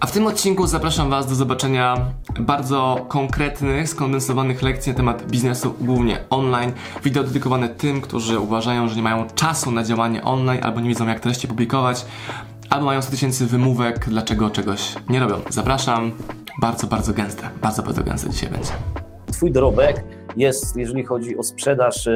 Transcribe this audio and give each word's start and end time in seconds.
A 0.00 0.06
w 0.06 0.12
tym 0.12 0.26
odcinku 0.26 0.66
zapraszam 0.66 1.10
Was 1.10 1.26
do 1.26 1.34
zobaczenia 1.34 2.12
bardzo 2.40 3.06
konkretnych, 3.08 3.88
skondensowanych 3.88 4.62
lekcji 4.62 4.92
na 4.92 4.96
temat 4.96 5.30
biznesu, 5.30 5.74
głównie 5.80 6.24
online. 6.30 6.72
Wideo 7.04 7.24
dedykowane 7.24 7.68
tym, 7.68 8.00
którzy 8.00 8.38
uważają, 8.38 8.88
że 8.88 8.96
nie 8.96 9.02
mają 9.02 9.26
czasu 9.34 9.70
na 9.70 9.84
działanie 9.84 10.22
online 10.22 10.60
albo 10.62 10.80
nie 10.80 10.88
wiedzą 10.88 11.08
jak 11.08 11.20
treści 11.20 11.48
publikować, 11.48 12.04
albo 12.70 12.86
mają 12.86 13.02
100 13.02 13.10
tysięcy 13.10 13.46
wymówek, 13.46 14.08
dlaczego 14.08 14.50
czegoś 14.50 14.94
nie 15.08 15.20
robią. 15.20 15.40
Zapraszam. 15.50 16.12
Bardzo, 16.60 16.86
bardzo 16.86 17.12
gęste. 17.12 17.50
Bardzo, 17.62 17.82
bardzo 17.82 18.02
gęste 18.02 18.30
dzisiaj 18.30 18.50
będzie. 18.50 18.72
Twój 19.32 19.52
dorobek 19.52 20.04
jest, 20.36 20.76
jeżeli 20.76 21.04
chodzi 21.04 21.36
o 21.36 21.42
sprzedaż 21.42 22.06
e, 22.06 22.12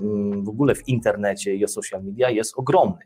mm, 0.00 0.44
w 0.44 0.48
ogóle 0.48 0.74
w 0.74 0.88
internecie 0.88 1.54
i 1.54 1.64
o 1.64 1.68
social 1.68 2.04
media, 2.04 2.30
jest 2.30 2.52
ogromny. 2.56 2.98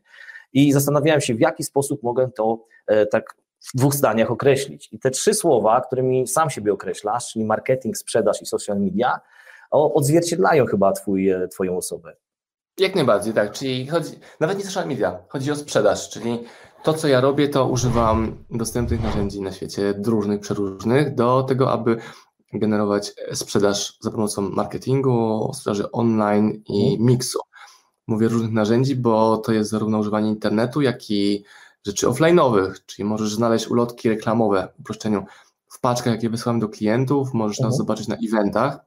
I 0.52 0.72
zastanawiałem 0.72 1.20
się, 1.20 1.34
w 1.34 1.40
jaki 1.40 1.64
sposób 1.64 2.02
mogę 2.02 2.30
to 2.36 2.64
e, 2.86 3.06
tak 3.06 3.39
w 3.60 3.78
dwóch 3.78 3.94
zdaniach 3.94 4.30
określić. 4.30 4.88
I 4.92 4.98
te 4.98 5.10
trzy 5.10 5.34
słowa, 5.34 5.80
którymi 5.80 6.26
sam 6.26 6.50
siebie 6.50 6.72
określasz, 6.72 7.32
czyli 7.32 7.44
marketing, 7.44 7.96
sprzedaż 7.96 8.42
i 8.42 8.46
social 8.46 8.80
media, 8.80 9.20
odzwierciedlają 9.70 10.66
chyba 10.66 10.92
twój, 10.92 11.30
e, 11.30 11.48
Twoją 11.48 11.76
osobę. 11.76 12.16
Jak 12.78 12.94
najbardziej, 12.94 13.34
tak. 13.34 13.52
Czyli 13.52 13.86
chodzi, 13.86 14.10
nawet 14.40 14.58
nie 14.58 14.64
social 14.64 14.88
media, 14.88 15.18
chodzi 15.28 15.50
o 15.50 15.56
sprzedaż, 15.56 16.10
czyli 16.10 16.44
to, 16.82 16.94
co 16.94 17.08
ja 17.08 17.20
robię, 17.20 17.48
to 17.48 17.68
używam 17.68 18.44
dostępnych 18.50 19.02
narzędzi 19.02 19.40
na 19.40 19.52
świecie, 19.52 19.94
różnych, 20.06 20.40
przeróżnych, 20.40 21.14
do 21.14 21.42
tego, 21.42 21.72
aby 21.72 21.96
generować 22.52 23.14
sprzedaż 23.32 23.98
za 24.00 24.10
pomocą 24.10 24.42
marketingu, 24.42 25.50
sprzedaży 25.54 25.90
online 25.92 26.62
i 26.66 26.90
mhm. 26.90 27.06
miksu. 27.06 27.38
Mówię 28.06 28.28
różnych 28.28 28.52
narzędzi, 28.52 28.96
bo 28.96 29.36
to 29.36 29.52
jest 29.52 29.70
zarówno 29.70 29.98
używanie 29.98 30.28
internetu, 30.28 30.80
jak 30.80 31.10
i 31.10 31.44
rzeczy 31.86 32.06
offline'owych, 32.06 32.74
czyli 32.86 33.08
możesz 33.08 33.34
znaleźć 33.34 33.68
ulotki 33.68 34.08
reklamowe, 34.08 34.68
w 34.76 34.80
uproszczeniu, 34.80 35.24
w 35.68 35.80
paczkach, 35.80 36.14
jakie 36.14 36.30
wysyłam 36.30 36.60
do 36.60 36.68
klientów, 36.68 37.34
możesz 37.34 37.58
nas 37.58 37.72
mhm. 37.72 37.78
zobaczyć 37.78 38.08
na 38.08 38.16
eventach, 38.28 38.78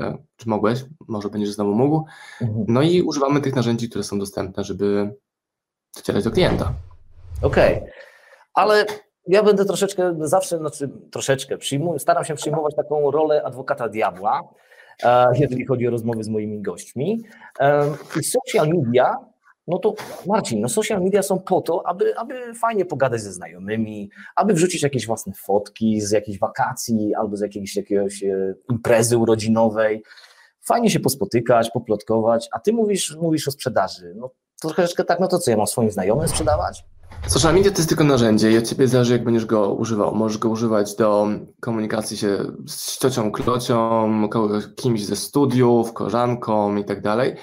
e, 0.00 0.18
czy 0.36 0.48
mogłeś, 0.48 0.84
może 1.08 1.28
będziesz 1.28 1.50
znowu 1.50 1.74
mógł. 1.74 2.04
Mhm. 2.40 2.64
No 2.68 2.82
i 2.82 3.02
używamy 3.02 3.40
tych 3.40 3.56
narzędzi, 3.56 3.88
które 3.88 4.04
są 4.04 4.18
dostępne, 4.18 4.64
żeby 4.64 5.14
docierać 5.96 6.24
do 6.24 6.30
klienta. 6.30 6.72
Okej, 7.42 7.76
okay. 7.76 7.90
ale 8.54 8.86
ja 9.26 9.42
będę 9.42 9.64
troszeczkę 9.64 10.14
zawsze, 10.20 10.58
znaczy 10.58 10.90
troszeczkę, 11.10 11.58
przyjmuję, 11.58 11.98
staram 11.98 12.24
się 12.24 12.34
przyjmować 12.34 12.74
taką 12.74 13.10
rolę 13.10 13.42
adwokata 13.44 13.88
diabła, 13.88 14.48
e, 15.02 15.26
jeżeli 15.38 15.66
chodzi 15.66 15.88
o 15.88 15.90
rozmowy 15.90 16.24
z 16.24 16.28
moimi 16.28 16.62
gośćmi. 16.62 17.22
E, 17.60 17.86
I 18.20 18.24
social 18.24 18.68
media 18.68 19.16
no 19.70 19.78
to 19.78 19.94
Marcin, 20.26 20.60
no 20.60 20.68
social 20.68 21.02
media 21.02 21.22
są 21.22 21.38
po 21.38 21.60
to, 21.60 21.86
aby, 21.86 22.18
aby 22.18 22.54
fajnie 22.54 22.84
pogadać 22.84 23.20
ze 23.20 23.32
znajomymi, 23.32 24.10
aby 24.36 24.54
wrzucić 24.54 24.82
jakieś 24.82 25.06
własne 25.06 25.32
fotki 25.32 26.00
z 26.00 26.10
jakiejś 26.10 26.38
wakacji 26.38 27.14
albo 27.14 27.36
z 27.36 27.40
jakiejś, 27.40 27.76
jakiejś 27.76 28.24
e, 28.24 28.54
imprezy 28.70 29.18
urodzinowej. 29.18 30.02
Fajnie 30.60 30.90
się 30.90 31.00
pospotykać, 31.00 31.70
poplotkować, 31.70 32.48
a 32.52 32.60
ty 32.60 32.72
mówisz, 32.72 33.16
mówisz 33.20 33.48
o 33.48 33.50
sprzedaży. 33.50 34.14
No 34.16 34.30
troszeczkę 34.60 35.04
tak, 35.04 35.20
no 35.20 35.28
to 35.28 35.38
co, 35.38 35.50
ja 35.50 35.56
mam 35.56 35.66
swoim 35.66 35.90
znajomym 35.90 36.28
sprzedawać? 36.28 36.84
Social 37.26 37.54
media 37.54 37.70
to 37.70 37.76
jest 37.76 37.88
tylko 37.88 38.04
narzędzie 38.04 38.50
i 38.52 38.58
od 38.58 38.68
ciebie 38.68 38.88
zależy, 38.88 39.12
jak 39.12 39.24
będziesz 39.24 39.46
go 39.46 39.74
używał. 39.74 40.14
Możesz 40.14 40.38
go 40.38 40.48
używać 40.48 40.94
do 40.96 41.28
komunikacji 41.60 42.16
się 42.16 42.38
z 42.66 42.98
ciocią, 42.98 43.32
klocią, 43.32 44.28
kimś 44.76 45.04
ze 45.04 45.16
studiów, 45.16 45.92
koleżanką 45.92 46.76
i 46.76 46.84
tak 46.84 47.02
dalej 47.02 47.36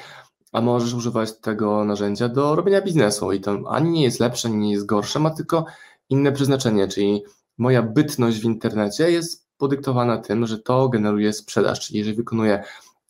a 0.57 0.61
możesz 0.61 0.93
używać 0.93 1.37
tego 1.37 1.83
narzędzia 1.83 2.29
do 2.29 2.55
robienia 2.55 2.81
biznesu 2.81 3.31
i 3.31 3.41
to 3.41 3.59
ani 3.67 3.89
nie 3.89 4.03
jest 4.03 4.19
lepsze, 4.19 4.47
ani 4.47 4.57
nie 4.57 4.71
jest 4.71 4.85
gorsze, 4.85 5.19
ma 5.19 5.29
tylko 5.29 5.65
inne 6.09 6.31
przeznaczenie, 6.31 6.87
czyli 6.87 7.23
moja 7.57 7.83
bytność 7.83 8.39
w 8.39 8.43
internecie 8.43 9.11
jest 9.11 9.47
podyktowana 9.57 10.17
tym, 10.17 10.47
że 10.47 10.59
to 10.59 10.89
generuje 10.89 11.33
sprzedaż, 11.33 11.79
czyli 11.79 11.99
jeżeli 11.99 12.17
wykonuję 12.17 12.63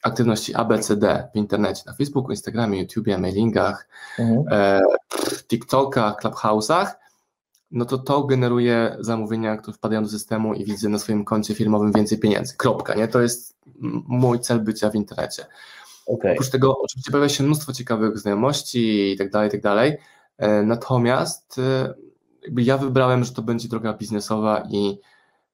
aktywności 0.03 0.55
ABCD 0.55 1.27
w 1.33 1.37
internecie, 1.37 1.83
na 1.85 1.93
Facebooku, 1.93 2.31
Instagramie, 2.31 2.81
YouTubie, 2.81 3.17
mailingach, 3.17 3.87
mhm. 4.19 4.43
e, 4.51 4.81
TikTokach, 5.47 6.21
Clubhouse'ach, 6.21 6.87
no 7.71 7.85
to 7.85 7.97
to 7.97 8.23
generuje 8.23 8.97
zamówienia, 8.99 9.57
które 9.57 9.77
wpadają 9.77 10.03
do 10.03 10.09
systemu 10.09 10.53
i 10.53 10.65
widzę 10.65 10.89
na 10.89 10.99
swoim 10.99 11.25
koncie 11.25 11.55
firmowym 11.55 11.91
więcej 11.91 12.19
pieniędzy. 12.19 12.57
Kropka, 12.57 12.95
nie? 12.95 13.07
To 13.07 13.21
jest 13.21 13.57
mój 14.07 14.39
cel 14.39 14.59
bycia 14.59 14.89
w 14.89 14.95
internecie. 14.95 15.45
Okay. 16.07 16.31
Oprócz 16.31 16.49
tego 16.49 16.77
oczywiście 16.77 17.11
pojawia 17.11 17.29
się 17.29 17.43
mnóstwo 17.43 17.73
ciekawych 17.73 18.19
znajomości 18.19 19.11
i 19.11 19.17
tak 19.17 19.29
dalej, 19.29 19.47
i 19.47 19.51
tak 19.51 19.61
dalej. 19.61 19.97
E, 20.37 20.63
natomiast 20.63 21.59
e, 21.59 21.93
ja 22.57 22.77
wybrałem, 22.77 23.23
że 23.23 23.33
to 23.33 23.41
będzie 23.41 23.67
droga 23.67 23.93
biznesowa 23.93 24.63
i 24.69 24.99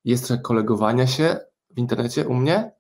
jest 0.06 0.28
trochę 0.28 0.42
kolegowania 0.42 1.08
się 1.08 1.40
w 1.76 1.80
internecie 1.80 2.28
u 2.28 2.34
mnie, 2.34 2.72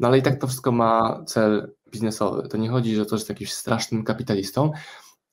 no 0.00 0.08
ale 0.08 0.18
i 0.18 0.22
tak 0.22 0.40
to 0.40 0.46
wszystko 0.46 0.72
ma 0.72 1.24
cel 1.26 1.72
biznesowy. 1.90 2.48
To 2.48 2.56
nie 2.56 2.68
chodzi, 2.68 2.94
że 2.94 3.06
to 3.06 3.16
jest 3.16 3.28
jakimś 3.28 3.52
strasznym 3.52 4.04
kapitalistą, 4.04 4.70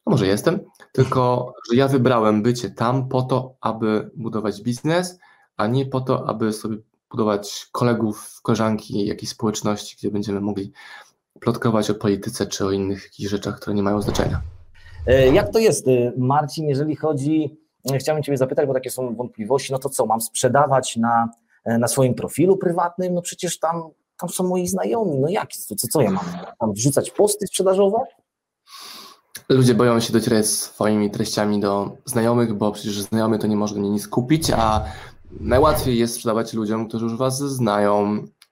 no 0.06 0.12
może 0.12 0.28
jestem, 0.28 0.60
tylko 0.92 1.54
że 1.70 1.78
ja 1.78 1.88
wybrałem 1.88 2.44
bycie 2.44 2.70
tam 2.70 3.10
po 3.10 3.22
to, 3.22 3.56
aby 3.62 4.12
budować 4.16 4.62
biznes, 4.62 5.20
a 5.58 5.68
nie 5.68 5.86
po 5.86 6.02
to, 6.02 6.30
aby 6.30 6.54
sobie 6.54 6.78
budować 7.10 7.68
kolegów, 7.72 8.40
koleżanki, 8.42 9.06
jakiejś 9.06 9.30
społeczności, 9.32 9.96
gdzie 9.98 10.12
będziemy 10.12 10.42
mogli 10.42 10.72
plotkować 11.42 11.90
o 11.90 11.96
polityce 11.96 12.46
czy 12.46 12.66
o 12.66 12.72
innych 12.72 13.04
jakichś 13.04 13.30
rzeczach, 13.30 13.60
które 13.60 13.76
nie 13.76 13.84
mają 13.84 14.02
znaczenia. 14.02 14.42
E, 15.08 15.28
jak 15.28 15.52
to 15.52 15.60
jest, 15.60 15.88
e, 15.88 16.12
Marcin, 16.18 16.70
jeżeli 16.70 16.96
chodzi, 16.96 17.58
e, 17.92 17.98
chciałem 17.98 18.24
Ciebie 18.24 18.38
zapytać, 18.38 18.68
bo 18.68 18.74
takie 18.74 18.90
są 18.90 19.16
wątpliwości, 19.16 19.72
no 19.72 19.80
to 19.80 19.90
co, 19.90 20.06
mam 20.06 20.22
sprzedawać 20.22 20.98
na, 20.98 21.30
na 21.66 21.88
swoim 21.88 22.14
profilu 22.14 22.58
prywatnym? 22.58 23.14
No 23.14 23.22
przecież 23.22 23.60
tam, 23.60 23.84
tam 24.18 24.30
są 24.30 24.48
moi 24.48 24.68
znajomi, 24.68 25.20
no 25.20 25.30
jak, 25.30 25.54
co, 25.54 25.76
co 25.76 26.02
ja 26.02 26.12
mam, 26.12 26.26
tam 26.60 26.74
wrzucać 26.74 27.12
posty 27.12 27.48
sprzedażowe? 27.48 27.98
Ludzie 29.50 29.74
boją 29.74 30.00
się 30.00 30.14
docierać 30.14 30.46
swoimi 30.46 31.12
treściami 31.12 31.60
do 31.60 31.98
znajomych, 32.06 32.54
bo 32.54 32.72
przecież 32.72 33.02
znajomy 33.02 33.40
to 33.40 33.48
nie 33.48 33.56
może 33.56 33.76
mnie 33.76 33.90
nic 33.90 34.08
kupić, 34.08 34.52
a 34.52 34.86
najłatwiej 35.40 36.00
jest 36.00 36.16
sprzedawać 36.16 36.54
ludziom, 36.54 36.88
którzy 36.88 37.06
już 37.06 37.18
Was 37.18 37.38
znają. 37.38 38.06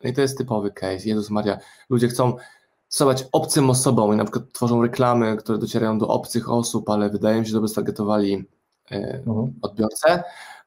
No 0.04 0.10
I 0.10 0.14
to 0.14 0.22
jest 0.22 0.38
typowy 0.38 0.72
case. 0.72 1.10
Jezus 1.10 1.30
Maria, 1.30 1.60
ludzie 1.90 2.08
chcą 2.08 2.34
stosować 2.90 3.26
obcym 3.32 3.70
osobom 3.70 4.14
i 4.14 4.16
na 4.16 4.24
przykład 4.24 4.44
tworzą 4.54 4.82
reklamy, 4.82 5.38
które 5.38 5.58
docierają 5.58 6.00
do 6.00 6.08
obcych 6.08 6.50
osób, 6.50 6.90
ale 6.90 7.10
wydaje 7.10 7.40
mi 7.40 7.46
się, 7.46 7.52
że 7.52 7.62
by 7.62 7.68
stargetowali 7.68 8.46
e, 8.92 8.96
mhm. 9.28 9.54
odbiorcę, 9.62 10.24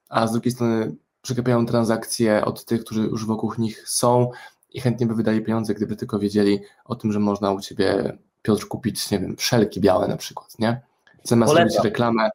a 0.09 0.27
z 0.27 0.33
drugiej 0.33 0.53
strony 0.53 0.95
przekapiają 1.23 1.67
transakcje 1.67 2.45
od 2.45 2.65
tych, 2.65 2.85
którzy 2.85 3.03
już 3.03 3.27
wokół 3.27 3.53
nich 3.59 3.89
są 3.89 4.31
i 4.71 4.81
chętnie 4.81 5.07
by 5.07 5.15
wydali 5.15 5.41
pieniądze, 5.41 5.75
gdyby 5.75 5.97
tylko 5.97 6.19
wiedzieli 6.19 6.61
o 6.85 6.95
tym, 6.95 7.13
że 7.13 7.19
można 7.19 7.53
u 7.53 7.61
Ciebie, 7.61 8.19
Piotr, 8.43 8.69
kupić, 8.69 9.11
nie 9.11 9.19
wiem, 9.19 9.37
szelki 9.39 9.81
białe 9.81 10.09
na 10.09 10.17
przykład, 10.17 10.59
nie? 10.59 10.81
Zamiast 11.23 11.55
robić 11.55 11.75
reklamę, 11.85 12.31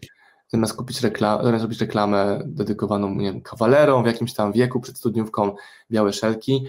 zamiast 0.48 0.74
kupić 0.74 1.02
reklamę, 1.02 1.44
zamiast 1.44 1.64
robić 1.64 1.80
reklamę 1.80 2.42
dedykowaną, 2.46 3.16
nie 3.16 3.32
wiem, 3.32 3.42
kawalerom 3.42 4.04
w 4.04 4.08
jakimś 4.08 4.34
tam 4.34 4.52
wieku 4.52 4.80
przed 4.80 4.98
studniówką 4.98 5.56
białe 5.92 6.14
szelki, 6.14 6.68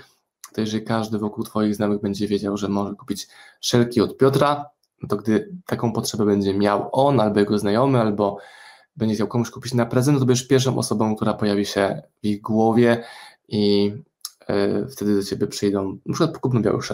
to 0.55 0.61
jeżeli 0.61 0.85
każdy 0.85 1.19
wokół 1.19 1.45
Twoich 1.45 1.75
znajomych 1.75 2.01
będzie 2.01 2.29
wiedział, 2.29 2.57
że 2.57 2.69
może 2.69 2.95
kupić 2.95 3.29
szelki 3.61 4.01
od 4.01 4.17
Piotra, 4.17 4.65
no 5.03 5.09
to 5.09 5.17
gdy 5.17 5.55
taką 5.67 5.93
potrzebę 5.93 6.25
będzie 6.25 6.55
miał 6.55 6.89
on, 6.93 7.21
albo 7.21 7.41
jego 7.41 7.59
znajomy, 7.59 8.01
albo 8.01 8.39
będzie 8.97 9.15
chciał 9.15 9.29
komuś 9.29 9.51
kupić 9.51 9.75
na 9.75 9.87
prezent, 9.87 10.15
no 10.15 10.21
to 10.21 10.27
będziesz 10.27 10.49
pierwszą 10.49 10.79
osobą, 10.79 11.17
która 11.17 11.35
pojawi 11.35 11.67
się 11.67 12.03
w 12.23 12.27
ich 12.27 12.41
głowie 12.41 13.05
i 13.49 13.85
yy, 14.49 14.89
wtedy 14.91 15.17
do 15.17 15.23
Ciebie 15.23 15.47
przyjdą, 15.47 15.99
na 16.07 16.15
przykład 16.15 16.39
kupno 16.39 16.61
białych. 16.61 16.85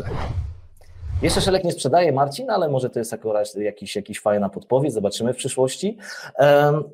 Jeszcze 1.23 1.41
Szelek 1.41 1.65
nie 1.65 1.73
sprzedaje 1.73 2.13
Marcin, 2.13 2.51
ale 2.51 2.69
może 2.69 2.91
to 2.91 2.99
jest 2.99 3.13
akurat 3.13 3.55
jakiś, 3.57 3.97
jakiś 3.97 4.21
fajna 4.21 4.49
podpowiedź, 4.49 4.93
zobaczymy 4.93 5.35
w 5.35 5.37
przyszłości. 5.37 5.99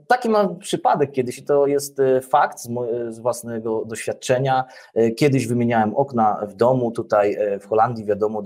Taki 0.06 0.28
mam 0.28 0.58
przypadek 0.58 1.12
kiedyś 1.12 1.38
i 1.38 1.42
to 1.42 1.66
jest 1.66 2.00
e, 2.00 2.20
fakt 2.20 2.60
z, 2.60 2.68
z, 3.08 3.18
własnego 3.18 3.84
doświadczenia. 3.84 4.64
E, 4.94 5.10
kiedyś 5.10 5.46
wymieniałem 5.46 5.96
okna 5.96 6.46
w 6.48 6.54
domu, 6.54 6.90
tutaj 6.90 7.34
e, 7.34 7.58
w 7.58 7.66
Holandii 7.66 8.04
wiadomo 8.04 8.42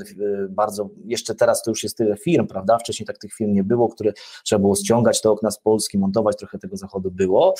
bardzo, 0.48 0.88
jeszcze 1.04 1.34
teraz 1.34 1.62
to 1.62 1.70
już 1.70 1.82
jest 1.82 1.96
tyle 1.96 2.16
firm, 2.16 2.46
prawda? 2.46 2.78
Wcześniej 2.78 3.06
tak 3.06 3.18
tych 3.18 3.32
firm 3.32 3.52
nie 3.52 3.64
było, 3.64 3.88
które 3.88 4.12
trzeba 4.44 4.60
było 4.60 4.76
ściągać 4.76 5.20
te 5.20 5.30
okna 5.30 5.50
z 5.50 5.58
Polski, 5.58 5.98
montować, 5.98 6.36
trochę 6.36 6.58
tego 6.58 6.76
zachodu 6.76 7.10
było, 7.10 7.54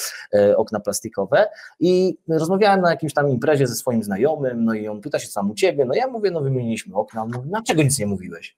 okna 0.57 0.81
plastikowe 0.81 1.49
i 1.81 2.19
rozmawiałem 2.29 2.81
na 2.81 2.91
jakimś 2.91 3.15
tam 3.15 3.29
imprezie 3.29 3.67
ze 3.67 3.75
swoim 3.75 4.03
znajomym, 4.03 4.65
no 4.65 4.75
i 4.75 4.89
on 4.89 5.01
pyta 5.01 5.19
się 5.19 5.29
sam 5.29 5.51
u 5.51 5.55
Ciebie, 5.55 5.85
no 5.85 5.95
ja 5.95 6.07
mówię, 6.07 6.31
no 6.31 6.41
wymieniliśmy 6.41 6.95
okna, 6.95 7.25
mówi, 7.25 7.49
dlaczego 7.49 7.83
nic 7.83 7.99
nie 7.99 8.04
mówiłeś. 8.07 8.57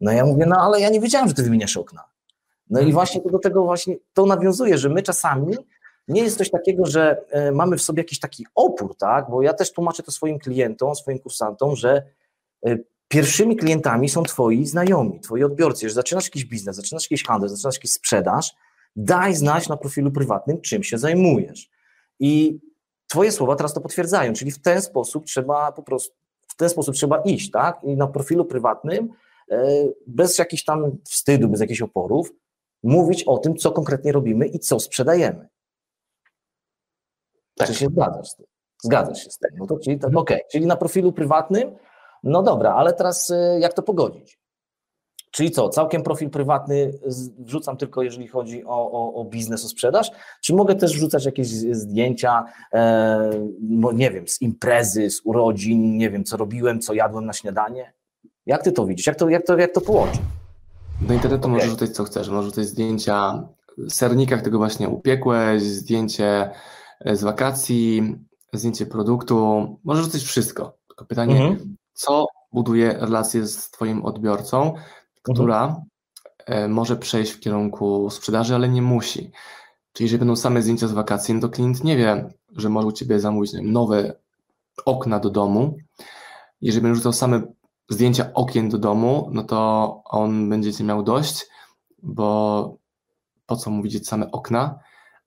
No 0.00 0.12
ja 0.12 0.26
mówię, 0.26 0.46
no 0.46 0.56
ale 0.56 0.80
ja 0.80 0.90
nie 0.90 1.00
wiedziałem, 1.00 1.28
że 1.28 1.34
ty 1.34 1.42
wymieniasz 1.42 1.76
okna. 1.76 2.04
No 2.70 2.80
i 2.80 2.82
mhm. 2.82 2.92
właśnie 2.92 3.20
to 3.20 3.30
do 3.30 3.38
tego 3.38 3.64
właśnie 3.64 3.96
to 4.12 4.26
nawiązuje, 4.26 4.78
że 4.78 4.88
my 4.88 5.02
czasami 5.02 5.56
nie 6.08 6.22
jest 6.22 6.38
coś 6.38 6.50
takiego, 6.50 6.86
że 6.86 7.24
e, 7.30 7.52
mamy 7.52 7.76
w 7.76 7.82
sobie 7.82 8.00
jakiś 8.00 8.20
taki 8.20 8.46
opór, 8.54 8.96
tak? 8.96 9.30
Bo 9.30 9.42
ja 9.42 9.52
też 9.52 9.72
tłumaczę 9.72 10.02
to 10.02 10.12
swoim 10.12 10.38
klientom, 10.38 10.94
swoim 10.94 11.18
kursantom, 11.18 11.76
że 11.76 12.02
e, 12.66 12.78
pierwszymi 13.08 13.56
klientami 13.56 14.08
są 14.08 14.22
twoi 14.22 14.66
znajomi, 14.66 15.20
twoi 15.20 15.44
odbiorcy. 15.44 15.84
Jeżeli 15.84 15.94
zaczynasz 15.94 16.24
jakiś 16.24 16.44
biznes, 16.44 16.76
zaczynasz 16.76 17.10
jakiś 17.10 17.24
handel, 17.24 17.48
zaczynasz 17.48 17.74
jakiś 17.74 17.92
sprzedaż, 17.92 18.54
daj 18.96 19.34
znać 19.34 19.68
na 19.68 19.76
profilu 19.76 20.10
prywatnym, 20.10 20.60
czym 20.60 20.82
się 20.82 20.98
zajmujesz. 20.98 21.70
I 22.20 22.60
Twoje 23.14 23.32
słowa 23.32 23.56
teraz 23.56 23.74
to 23.74 23.80
potwierdzają, 23.80 24.32
czyli 24.32 24.50
w 24.50 24.58
ten 24.58 24.82
sposób 24.82 25.26
trzeba 25.26 25.72
po 25.72 25.82
prostu, 25.82 26.16
w 26.54 26.56
ten 26.56 26.68
sposób 26.68 26.94
trzeba 26.94 27.22
iść, 27.22 27.50
tak? 27.50 27.84
I 27.84 27.96
na 27.96 28.06
profilu 28.06 28.44
prywatnym, 28.44 29.08
e, 29.50 29.88
bez 30.06 30.38
jakichś 30.38 30.64
tam 30.64 30.96
wstydu, 31.04 31.48
bez 31.48 31.60
jakichś 31.60 31.82
oporów, 31.82 32.32
mówić 32.82 33.24
o 33.24 33.38
tym, 33.38 33.56
co 33.56 33.72
konkretnie 33.72 34.12
robimy 34.12 34.46
i 34.46 34.58
co 34.58 34.80
sprzedajemy. 34.80 35.48
Tak. 37.56 37.68
Czy 37.68 37.74
się 37.74 37.86
zgadzasz 37.86 38.28
z 38.28 38.36
tym? 38.36 38.46
Zgadzasz 38.82 39.24
się 39.24 39.30
z 39.30 39.38
tym. 39.38 39.50
No 39.58 39.66
to 39.66 39.78
czyli, 39.78 39.98
tak, 39.98 40.16
okay. 40.16 40.40
czyli 40.52 40.66
na 40.66 40.76
profilu 40.76 41.12
prywatnym, 41.12 41.76
no 42.22 42.42
dobra, 42.42 42.74
ale 42.74 42.92
teraz 42.92 43.30
e, 43.30 43.60
jak 43.60 43.72
to 43.72 43.82
pogodzić? 43.82 44.38
Czyli 45.34 45.50
co, 45.50 45.68
całkiem 45.68 46.02
profil 46.02 46.30
prywatny 46.30 46.92
wrzucam 47.38 47.76
tylko 47.76 48.02
jeżeli 48.02 48.28
chodzi 48.28 48.64
o, 48.64 48.92
o, 48.92 49.14
o 49.14 49.24
biznes, 49.24 49.64
o 49.64 49.68
sprzedaż? 49.68 50.10
Czy 50.42 50.54
mogę 50.54 50.74
też 50.74 50.92
wrzucać 50.92 51.24
jakieś 51.24 51.48
zdjęcia, 51.48 52.44
e, 52.72 53.30
nie 53.94 54.10
wiem, 54.10 54.28
z 54.28 54.42
imprezy, 54.42 55.10
z 55.10 55.20
urodzin, 55.24 55.96
nie 55.96 56.10
wiem, 56.10 56.24
co 56.24 56.36
robiłem, 56.36 56.80
co 56.80 56.94
jadłem 56.94 57.26
na 57.26 57.32
śniadanie? 57.32 57.92
Jak 58.46 58.62
ty 58.62 58.72
to 58.72 58.86
widzisz? 58.86 59.06
Jak 59.06 59.16
to, 59.16 59.28
jak 59.28 59.46
to, 59.46 59.58
jak 59.58 59.74
to 59.74 59.80
połączyć? 59.80 60.20
Do 61.00 61.14
internetu 61.14 61.42
okay. 61.42 61.52
możesz 61.52 61.70
rzucać 61.70 61.90
co 61.90 62.04
chcesz. 62.04 62.28
Możesz 62.28 62.44
rzucać 62.44 62.66
zdjęcia 62.66 63.48
sernika, 63.88 64.38
tego 64.38 64.58
właśnie 64.58 64.88
upiekłeś, 64.88 65.62
zdjęcie 65.62 66.50
z 67.12 67.22
wakacji, 67.22 68.16
zdjęcie 68.52 68.86
produktu. 68.86 69.66
Możesz 69.84 70.04
rzucać 70.04 70.22
wszystko. 70.22 70.78
Tylko 70.88 71.04
pytanie, 71.04 71.36
mhm. 71.36 71.76
co 71.92 72.26
buduje 72.52 72.92
relację 73.00 73.46
z 73.46 73.70
Twoim 73.70 74.04
odbiorcą, 74.04 74.74
która 75.32 75.82
mhm. 76.46 76.72
może 76.72 76.96
przejść 76.96 77.32
w 77.32 77.40
kierunku 77.40 78.10
sprzedaży, 78.10 78.54
ale 78.54 78.68
nie 78.68 78.82
musi. 78.82 79.30
Czyli 79.92 80.04
jeżeli 80.04 80.18
będą 80.18 80.36
same 80.36 80.62
zdjęcia 80.62 80.88
z 80.88 80.92
wakacji, 80.92 81.34
no 81.34 81.40
to 81.40 81.48
klient 81.48 81.84
nie 81.84 81.96
wie, 81.96 82.30
że 82.56 82.68
może 82.68 82.86
u 82.86 82.92
Ciebie 82.92 83.20
zamówić 83.20 83.52
nowe 83.62 84.14
okna 84.84 85.20
do 85.20 85.30
domu. 85.30 85.76
Jeżeli 86.60 86.82
będzie 86.82 86.96
rzucał 86.96 87.12
same 87.12 87.42
zdjęcia 87.88 88.30
okien 88.34 88.68
do 88.68 88.78
domu, 88.78 89.28
no 89.32 89.42
to 89.42 90.00
on 90.04 90.48
będzie 90.48 90.84
miał 90.84 91.02
dość, 91.02 91.46
bo 92.02 92.78
po 93.46 93.56
co 93.56 93.70
mu 93.70 93.82
widzieć 93.82 94.08
same 94.08 94.30
okna? 94.30 94.78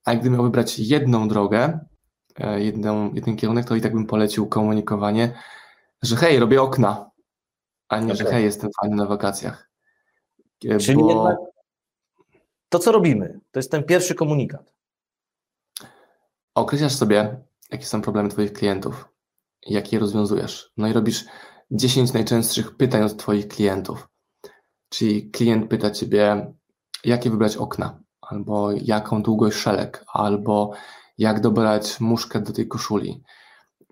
A 0.05 0.15
gdyby 0.15 0.29
miał 0.29 0.43
wybrać 0.43 0.79
jedną 0.79 1.27
drogę, 1.27 1.79
e, 2.39 2.63
jedną, 2.63 3.13
jeden 3.13 3.35
kierunek, 3.35 3.65
to 3.65 3.75
i 3.75 3.81
tak 3.81 3.93
bym 3.93 4.05
polecił 4.05 4.47
komunikowanie, 4.47 5.33
że 6.01 6.15
hej, 6.15 6.39
robię 6.39 6.61
okna, 6.61 7.11
a 7.89 7.99
nie, 7.99 8.05
okay. 8.05 8.15
że 8.15 8.25
hej, 8.25 8.43
jestem 8.43 8.69
fajny 8.81 8.95
na 8.95 9.05
wakacjach. 9.05 9.66
E, 10.65 10.77
Czyli 10.77 10.97
bo... 10.97 11.09
jednak 11.09 11.37
to, 12.69 12.79
co 12.79 12.91
robimy, 12.91 13.39
to 13.51 13.59
jest 13.59 13.71
ten 13.71 13.83
pierwszy 13.83 14.15
komunikat. 14.15 14.73
Określasz 16.55 16.95
sobie, 16.95 17.37
jakie 17.71 17.85
są 17.85 18.01
problemy 18.01 18.29
Twoich 18.29 18.53
klientów, 18.53 19.09
jakie 19.67 19.95
je 19.95 19.99
rozwiązujesz. 19.99 20.71
No 20.77 20.87
i 20.87 20.93
robisz 20.93 21.25
10 21.71 22.13
najczęstszych 22.13 22.77
pytań 22.77 23.03
od 23.03 23.17
Twoich 23.17 23.47
klientów. 23.47 24.09
Czyli 24.89 25.31
klient 25.31 25.69
pyta 25.69 25.91
Ciebie, 25.91 26.53
jakie 27.03 27.29
wybrać 27.29 27.57
okna, 27.57 27.99
albo 28.21 28.71
jaką 28.71 29.21
długość 29.21 29.57
szelek, 29.57 30.05
albo 30.13 30.73
jak 31.17 31.41
dobrać 31.41 31.99
muszkę 31.99 32.41
do 32.41 32.53
tej 32.53 32.67
koszuli. 32.67 33.23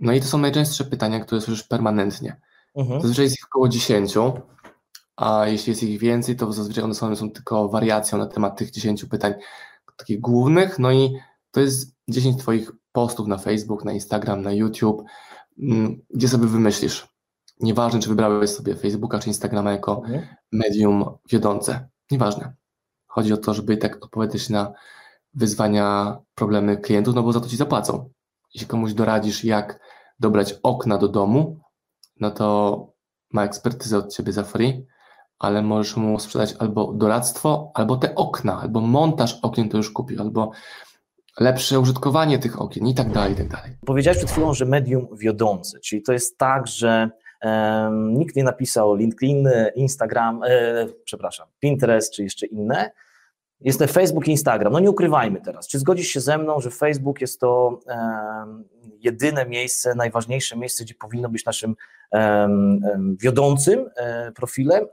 No 0.02 0.14
i 0.14 0.22
to 0.22 0.28
są 0.28 0.38
najczęstsze 0.38 0.84
pytania, 0.84 1.20
które 1.20 1.42
słyszysz 1.42 1.64
permanentnie. 1.64 2.42
Mhm. 2.76 3.02
Zazwyczaj 3.02 3.26
jest 3.26 3.38
ich 3.38 3.46
około 3.46 3.70
10, 3.70 4.14
a 5.16 5.48
jeśli 5.48 5.72
jest 5.72 5.84
ich 5.84 6.00
więcej, 6.00 6.36
to 6.36 6.54
zazwyczaj 6.54 6.84
one 6.84 6.96
są, 6.96 7.16
są 7.16 7.32
tylko 7.32 7.70
wariacją 7.70 8.18
na 8.18 8.26
temat 8.26 8.58
tych 8.58 8.72
10 8.72 9.06
pytań 9.06 9.34
takich 9.98 10.22
głównych, 10.22 10.80
no 10.80 10.92
i 10.92 11.18
to 11.52 11.62
jest 11.62 11.96
10 12.08 12.38
Twoich 12.38 12.72
postów 12.92 13.28
na 13.28 13.38
Facebook, 13.38 13.86
na 13.86 13.94
Instagram, 13.94 14.42
na 14.42 14.52
YouTube, 14.52 15.04
mm, 15.60 16.02
gdzie 16.10 16.28
sobie 16.28 16.48
wymyślisz. 16.48 17.08
Nieważne, 17.60 18.00
czy 18.00 18.10
wybrałeś 18.10 18.50
sobie 18.50 18.76
Facebooka 18.76 19.20
czy 19.20 19.28
Instagrama 19.28 19.72
jako 19.72 19.98
mhm. 19.98 20.28
medium 20.52 21.06
wiodące. 21.32 21.90
Nieważne. 22.12 22.54
Chodzi 23.08 23.34
o 23.34 23.38
to, 23.38 23.54
żeby 23.54 23.74
i 23.74 23.78
tak 23.78 24.04
odpowiadać 24.04 24.50
na 24.50 24.74
wyzwania, 25.34 26.18
problemy 26.36 26.78
klientów, 26.78 27.16
no 27.16 27.24
bo 27.24 27.34
za 27.34 27.40
to 27.40 27.50
ci 27.50 27.58
zapłacą. 27.58 28.10
Jeśli 28.54 28.68
komuś 28.68 28.94
doradzisz, 28.94 29.44
jak 29.44 29.80
dobrać 30.20 30.56
okna 30.64 30.98
do 30.98 31.08
domu, 31.08 31.60
no 32.20 32.32
to 32.32 32.78
ma 33.34 33.44
ekspertyzę 33.44 33.98
od 33.98 34.14
ciebie 34.14 34.34
za 34.34 34.44
free, 34.44 34.86
ale 35.40 35.62
możesz 35.62 35.96
mu 35.96 36.20
sprzedać 36.20 36.56
albo 36.60 36.94
doradztwo, 36.94 37.72
albo 37.74 37.98
te 37.98 38.16
okna, 38.16 38.62
albo 38.62 38.82
montaż 38.82 39.40
okien 39.42 39.70
to 39.70 39.78
już 39.78 39.92
kupił, 39.92 40.22
albo 40.22 40.52
lepsze 41.40 41.80
użytkowanie 41.80 42.40
tych 42.40 42.62
okien 42.62 42.88
i 42.88 42.96
tak 42.96 43.12
dalej, 43.12 43.34
i 43.34 43.36
tak 43.36 43.48
dalej. 43.48 43.72
Powiedziałeś 43.86 44.18
przed 44.18 44.32
chwilą, 44.32 44.54
że 44.54 44.66
medium 44.66 45.08
wiodące, 45.18 45.80
czyli 45.80 46.02
to 46.02 46.14
jest 46.14 46.38
tak, 46.38 46.68
że 46.68 47.10
um, 47.44 48.18
nikt 48.18 48.36
nie 48.36 48.44
napisał 48.44 48.96
LinkedIn, 48.96 49.50
Instagram, 49.76 50.44
e, 50.44 50.86
przepraszam, 51.04 51.48
Pinterest 51.60 52.14
czy 52.14 52.24
jeszcze 52.24 52.46
inne, 52.46 52.92
jest 53.62 53.80
ten 53.80 53.88
Facebook 53.88 54.28
i 54.28 54.32
Instagram. 54.32 54.74
No 54.74 54.80
nie 54.80 54.90
ukrywajmy 54.90 55.42
teraz. 55.42 55.68
Czy 55.68 55.80
zgodzisz 55.80 56.08
się 56.08 56.20
ze 56.20 56.38
mną, 56.38 56.60
że 56.60 56.72
Facebook 56.72 57.22
jest 57.22 57.40
to 57.40 57.80
um, 57.88 58.64
jedyne 59.00 59.46
miejsce, 59.46 59.96
najważniejsze 59.96 60.58
miejsce, 60.58 60.84
gdzie 60.84 60.94
powinno 60.94 61.30
być 61.30 61.46
naszym 61.46 61.76
um, 62.12 62.80
wiodącym 63.20 63.80
um, 63.80 64.34
profilem, 64.34 64.86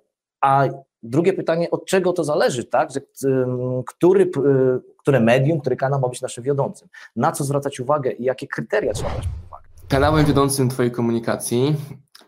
a 0.43 0.65
drugie 1.03 1.33
pytanie, 1.33 1.71
od 1.71 1.87
czego 1.87 2.13
to 2.13 2.25
zależy, 2.25 2.65
tak? 2.65 2.91
Że, 2.91 3.01
który, 3.87 4.31
które 4.99 5.21
medium, 5.21 5.61
który 5.61 5.77
kanał 5.77 6.01
ma 6.01 6.09
być 6.09 6.23
naszym 6.23 6.45
wiodącym? 6.45 6.89
Na 7.17 7.33
co 7.33 7.45
zwracać 7.45 7.81
uwagę 7.81 8.13
i 8.13 8.25
jakie 8.25 8.47
kryteria 8.47 8.93
trzeba 8.93 9.11
brać 9.11 9.27
pod 9.27 9.47
uwagę? 9.47 9.69
Kanałem 9.89 10.27
wiodącym 10.27 10.69
Twojej 10.69 10.93
komunikacji 10.93 11.77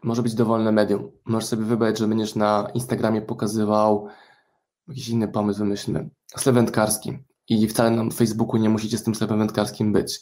może 0.02 0.22
być 0.22 0.34
dowolne 0.34 0.72
medium. 0.72 1.10
Możesz 1.24 1.48
sobie 1.48 1.64
wybrać, 1.64 1.98
że 1.98 2.08
będziesz 2.08 2.34
na 2.34 2.70
Instagramie 2.74 3.22
pokazywał 3.22 4.08
jakiś 4.88 5.08
inny 5.08 5.28
pomysł, 5.28 5.58
wymyślmy, 5.58 6.08
sklep 6.36 6.54
wędkarski 6.54 7.18
i 7.48 7.68
wcale 7.68 7.90
na 7.90 8.10
Facebooku 8.10 8.56
nie 8.56 8.68
musicie 8.68 8.98
z 8.98 9.02
tym 9.02 9.14
sklepem 9.14 9.38
wędkarskim 9.38 9.92
być. 9.92 10.20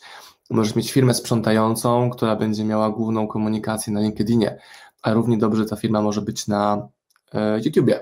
Możesz 0.50 0.76
mieć 0.76 0.92
firmę 0.92 1.14
sprzątającą, 1.14 2.10
która 2.10 2.36
będzie 2.36 2.64
miała 2.64 2.90
główną 2.90 3.28
komunikację 3.28 3.92
na 3.92 4.00
LinkedInie, 4.00 4.58
a 5.02 5.12
równie 5.12 5.38
dobrze 5.38 5.66
ta 5.66 5.76
firma 5.76 6.02
może 6.02 6.22
być 6.22 6.46
na 6.46 6.88
YouTubie. 7.64 8.00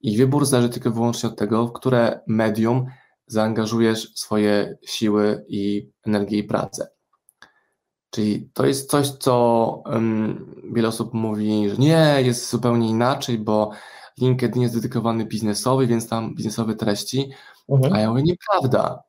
I 0.00 0.16
wybór 0.16 0.46
zależy 0.46 0.68
tylko 0.68 0.90
wyłącznie 0.90 1.28
od 1.28 1.36
tego, 1.36 1.66
w 1.66 1.72
które 1.72 2.20
medium 2.26 2.86
zaangażujesz 3.26 4.12
swoje 4.14 4.76
siły 4.86 5.44
i 5.48 5.90
energię 6.06 6.38
i 6.38 6.44
pracę. 6.44 6.88
Czyli 8.10 8.50
to 8.54 8.66
jest 8.66 8.90
coś, 8.90 9.08
co 9.08 9.82
um, 9.86 10.54
wiele 10.72 10.88
osób 10.88 11.14
mówi, 11.14 11.70
że 11.70 11.76
nie, 11.76 12.16
jest 12.22 12.50
zupełnie 12.50 12.88
inaczej, 12.88 13.38
bo 13.38 13.70
LinkedIn 14.18 14.62
jest 14.62 14.74
dedykowany 14.74 15.24
biznesowi, 15.24 15.86
więc 15.86 16.08
tam 16.08 16.34
biznesowe 16.34 16.74
treści. 16.74 17.30
Mhm. 17.68 17.92
A 17.92 18.00
ja 18.00 18.10
mówię, 18.10 18.22
nieprawda. 18.22 19.02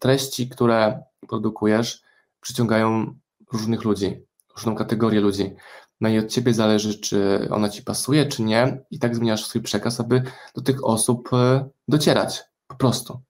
Treści, 0.00 0.48
które 0.48 1.02
produkujesz, 1.28 2.02
przyciągają 2.40 3.14
różnych 3.52 3.84
ludzi, 3.84 4.24
różną 4.56 4.74
kategorię 4.74 5.20
ludzi. 5.20 5.54
No 6.00 6.08
i 6.08 6.18
od 6.18 6.26
ciebie 6.26 6.54
zależy, 6.54 7.00
czy 7.00 7.48
ona 7.50 7.68
ci 7.68 7.82
pasuje, 7.82 8.26
czy 8.26 8.42
nie, 8.42 8.78
i 8.90 8.98
tak 8.98 9.16
zmieniasz 9.16 9.46
swój 9.46 9.62
przekaz, 9.62 10.00
aby 10.00 10.22
do 10.54 10.62
tych 10.62 10.84
osób 10.84 11.28
e, 11.32 11.68
docierać. 11.88 12.44
Po 12.66 12.76
prostu. 12.76 13.20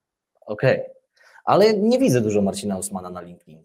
Okej. 0.47 0.81
Okay. 0.81 0.97
Ale 1.45 1.75
nie 1.75 1.99
widzę 1.99 2.21
dużo 2.21 2.43
Marcina 2.43 2.79
Usmana 2.79 3.11
na 3.11 3.21
LinkedIn. 3.21 3.63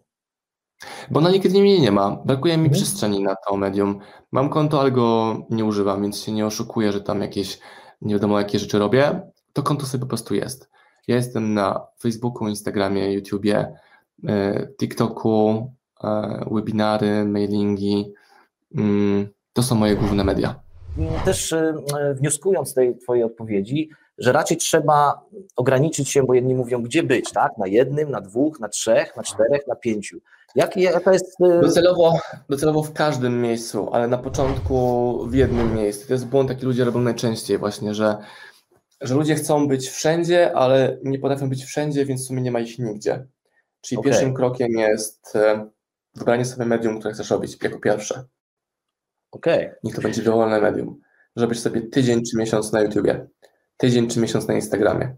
Bo 1.10 1.20
na 1.20 1.28
LinkedIn 1.28 1.62
mnie 1.62 1.80
nie 1.80 1.92
ma. 1.92 2.10
Brakuje 2.24 2.56
mi 2.56 2.64
mhm. 2.64 2.82
przestrzeni 2.82 3.22
na 3.22 3.36
to 3.36 3.56
medium. 3.56 3.98
Mam 4.32 4.48
konto, 4.48 4.80
ale 4.80 4.90
go 4.90 5.36
nie 5.50 5.64
używam, 5.64 6.02
więc 6.02 6.20
się 6.20 6.32
nie 6.32 6.46
oszukuję, 6.46 6.92
że 6.92 7.00
tam 7.00 7.20
jakieś 7.20 7.58
nie 8.02 8.14
wiadomo 8.14 8.38
jakie 8.38 8.58
rzeczy 8.58 8.78
robię. 8.78 9.20
To 9.52 9.62
konto 9.62 9.86
sobie 9.86 10.00
po 10.00 10.06
prostu 10.06 10.34
jest. 10.34 10.70
Ja 11.08 11.16
jestem 11.16 11.54
na 11.54 11.86
Facebooku, 12.00 12.48
Instagramie, 12.48 13.12
YouTubie, 13.12 13.74
e, 14.28 14.66
TikToku, 14.78 15.72
e, 16.04 16.44
webinary, 16.50 17.24
mailingi, 17.24 18.12
to 19.52 19.62
są 19.62 19.74
moje 19.74 19.96
główne 19.96 20.24
media. 20.24 20.60
Też 21.24 21.52
y, 21.52 21.74
wnioskując 22.14 22.70
z 22.70 22.74
tej 22.74 22.98
Twojej 22.98 23.24
odpowiedzi, 23.24 23.90
że 24.18 24.32
raczej 24.32 24.56
trzeba 24.56 25.20
ograniczyć 25.56 26.08
się, 26.08 26.22
bo 26.22 26.34
jedni 26.34 26.54
mówią, 26.54 26.82
gdzie 26.82 27.02
być, 27.02 27.32
tak? 27.32 27.58
Na 27.58 27.66
jednym, 27.66 28.10
na 28.10 28.20
dwóch, 28.20 28.60
na 28.60 28.68
trzech, 28.68 29.16
na 29.16 29.22
czterech, 29.22 29.66
na 29.66 29.76
pięciu. 29.76 30.18
Jak, 30.54 30.76
jaka 30.76 31.12
jest. 31.12 31.40
Y, 31.40 31.60
docelowo, 31.60 32.18
docelowo 32.48 32.82
w 32.82 32.92
każdym 32.92 33.42
miejscu, 33.42 33.88
ale 33.92 34.08
na 34.08 34.18
początku 34.18 35.18
w 35.28 35.34
jednym 35.34 35.74
miejscu. 35.74 36.06
To 36.06 36.12
jest 36.12 36.26
błąd, 36.26 36.48
taki 36.48 36.66
ludzie 36.66 36.84
robią 36.84 37.00
najczęściej, 37.00 37.58
właśnie, 37.58 37.94
że, 37.94 38.16
że 39.00 39.14
ludzie 39.14 39.34
chcą 39.34 39.68
być 39.68 39.88
wszędzie, 39.88 40.52
ale 40.56 40.98
nie 41.04 41.18
potrafią 41.18 41.48
być 41.48 41.64
wszędzie, 41.64 42.04
więc 42.04 42.24
w 42.24 42.26
sumie 42.26 42.42
nie 42.42 42.50
ma 42.50 42.60
ich 42.60 42.78
nigdzie. 42.78 43.26
Czyli 43.80 43.98
okay. 43.98 44.10
pierwszym 44.10 44.34
krokiem 44.34 44.72
jest 44.72 45.34
wybranie 46.14 46.44
sobie 46.44 46.64
medium, 46.66 46.98
które 46.98 47.14
chcesz 47.14 47.30
robić 47.30 47.58
jako 47.62 47.78
pierwsze. 47.78 48.24
Okay. 49.32 49.74
Niech 49.84 49.94
to 49.94 50.02
będzie 50.02 50.22
dowolne 50.22 50.60
medium. 50.60 51.00
Żebyś 51.36 51.60
sobie 51.60 51.82
tydzień 51.82 52.22
czy 52.30 52.38
miesiąc 52.38 52.72
na 52.72 52.80
YouTubie, 52.80 53.26
tydzień 53.76 54.08
czy 54.08 54.20
miesiąc 54.20 54.48
na 54.48 54.54
Instagramie. 54.54 55.16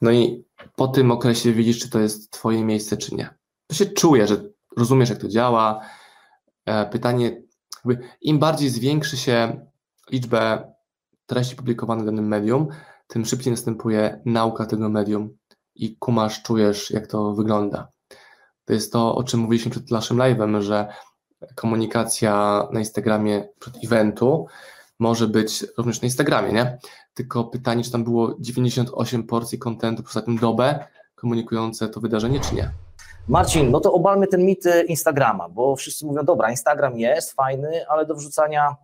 No 0.00 0.10
i 0.10 0.44
po 0.76 0.88
tym 0.88 1.10
okresie 1.10 1.52
widzisz, 1.52 1.78
czy 1.78 1.90
to 1.90 2.00
jest 2.00 2.30
Twoje 2.30 2.64
miejsce, 2.64 2.96
czy 2.96 3.14
nie. 3.14 3.34
To 3.66 3.74
się 3.74 3.86
czuje, 3.86 4.26
że 4.26 4.36
rozumiesz, 4.76 5.10
jak 5.10 5.18
to 5.18 5.28
działa. 5.28 5.80
E, 6.66 6.86
pytanie, 6.86 7.42
im 8.20 8.38
bardziej 8.38 8.68
zwiększy 8.68 9.16
się 9.16 9.66
liczbę 10.10 10.72
treści 11.26 11.56
publikowanych 11.56 12.02
w 12.02 12.06
danym 12.06 12.28
medium, 12.28 12.68
tym 13.06 13.24
szybciej 13.24 13.50
następuje 13.50 14.22
nauka 14.24 14.66
tego 14.66 14.88
medium 14.88 15.36
i 15.74 15.96
kumasz, 15.96 16.42
czujesz, 16.42 16.90
jak 16.90 17.06
to 17.06 17.34
wygląda. 17.34 17.88
To 18.64 18.72
jest 18.72 18.92
to, 18.92 19.14
o 19.14 19.24
czym 19.24 19.40
mówiliśmy 19.40 19.70
przed 19.70 19.90
naszym 19.90 20.16
live'em, 20.16 20.60
że 20.60 20.92
komunikacja 21.54 22.62
na 22.72 22.78
Instagramie 22.78 23.48
przed 23.58 23.74
eventu 23.84 24.46
może 24.98 25.28
być 25.28 25.64
również 25.78 26.02
na 26.02 26.06
Instagramie, 26.06 26.52
nie? 26.52 26.78
Tylko 27.14 27.44
pytanie, 27.44 27.84
czy 27.84 27.92
tam 27.92 28.04
było 28.04 28.36
98 28.40 29.26
porcji 29.26 29.58
kontentu 29.58 30.02
przez 30.02 30.16
ostatnią 30.16 30.36
dobę 30.36 30.84
komunikujące 31.14 31.88
to 31.88 32.00
wydarzenie, 32.00 32.40
czy 32.40 32.54
nie? 32.54 32.70
Marcin, 33.28 33.70
no 33.70 33.80
to 33.80 33.92
obalmy 33.92 34.26
ten 34.26 34.44
mit 34.44 34.64
Instagrama, 34.86 35.48
bo 35.48 35.76
wszyscy 35.76 36.06
mówią, 36.06 36.24
dobra, 36.24 36.50
Instagram 36.50 36.98
jest 36.98 37.32
fajny, 37.32 37.88
ale 37.88 38.06
do 38.06 38.14
wrzucania 38.14 38.76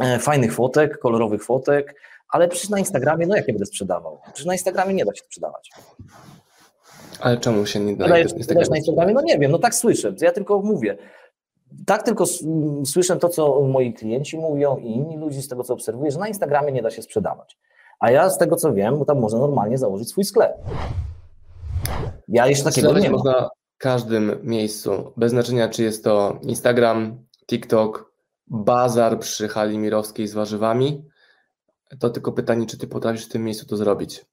e, 0.00 0.18
fajnych 0.18 0.54
fotek, 0.54 0.98
kolorowych 0.98 1.44
fotek, 1.44 1.94
ale 2.28 2.48
przecież 2.48 2.68
na 2.68 2.78
Instagramie, 2.78 3.26
no 3.26 3.36
jak 3.36 3.48
ja 3.48 3.54
będę 3.54 3.66
sprzedawał? 3.66 4.20
Przecież 4.24 4.44
na 4.46 4.52
Instagramie 4.52 4.94
nie 4.94 5.04
da 5.04 5.14
się 5.14 5.24
sprzedawać. 5.24 5.70
Ale 7.20 7.38
czemu 7.38 7.66
się 7.66 7.80
nie 7.80 7.96
da? 7.96 8.04
Sprzedajesz 8.28 8.70
na 8.70 8.76
Instagramie? 8.76 9.14
No 9.14 9.22
nie 9.22 9.38
wiem, 9.38 9.50
no 9.50 9.58
tak 9.58 9.74
słyszę, 9.74 10.14
ja 10.20 10.32
tylko 10.32 10.60
mówię. 10.60 10.96
Tak 11.86 12.02
tylko 12.02 12.24
słyszę 12.86 13.16
to, 13.16 13.28
co 13.28 13.60
moi 13.60 13.94
klienci 13.94 14.38
mówią 14.38 14.76
i 14.76 14.86
inni 14.86 15.16
ludzie 15.16 15.42
z 15.42 15.48
tego, 15.48 15.64
co 15.64 15.74
obserwuję, 15.74 16.10
że 16.10 16.18
na 16.18 16.28
Instagramie 16.28 16.72
nie 16.72 16.82
da 16.82 16.90
się 16.90 17.02
sprzedawać. 17.02 17.58
A 18.00 18.10
ja 18.10 18.30
z 18.30 18.38
tego, 18.38 18.56
co 18.56 18.72
wiem, 18.72 19.04
tam 19.04 19.20
można 19.20 19.38
normalnie 19.38 19.78
założyć 19.78 20.08
swój 20.08 20.24
sklep. 20.24 20.56
Ja 22.28 22.46
jeszcze 22.46 22.64
takiego 22.64 22.98
nie 22.98 23.10
można 23.10 23.32
mam. 23.32 23.48
w 23.74 23.78
każdym 23.78 24.38
miejscu, 24.42 25.12
bez 25.16 25.30
znaczenia, 25.30 25.68
czy 25.68 25.82
jest 25.82 26.04
to 26.04 26.38
Instagram, 26.42 27.24
TikTok, 27.46 28.12
bazar 28.46 29.18
przy 29.18 29.48
hali 29.48 29.78
mirowskiej 29.78 30.28
z 30.28 30.34
warzywami, 30.34 31.04
to 31.98 32.10
tylko 32.10 32.32
pytanie, 32.32 32.66
czy 32.66 32.78
ty 32.78 32.86
potrafisz 32.86 33.26
w 33.26 33.32
tym 33.32 33.44
miejscu 33.44 33.66
to 33.66 33.76
zrobić. 33.76 34.24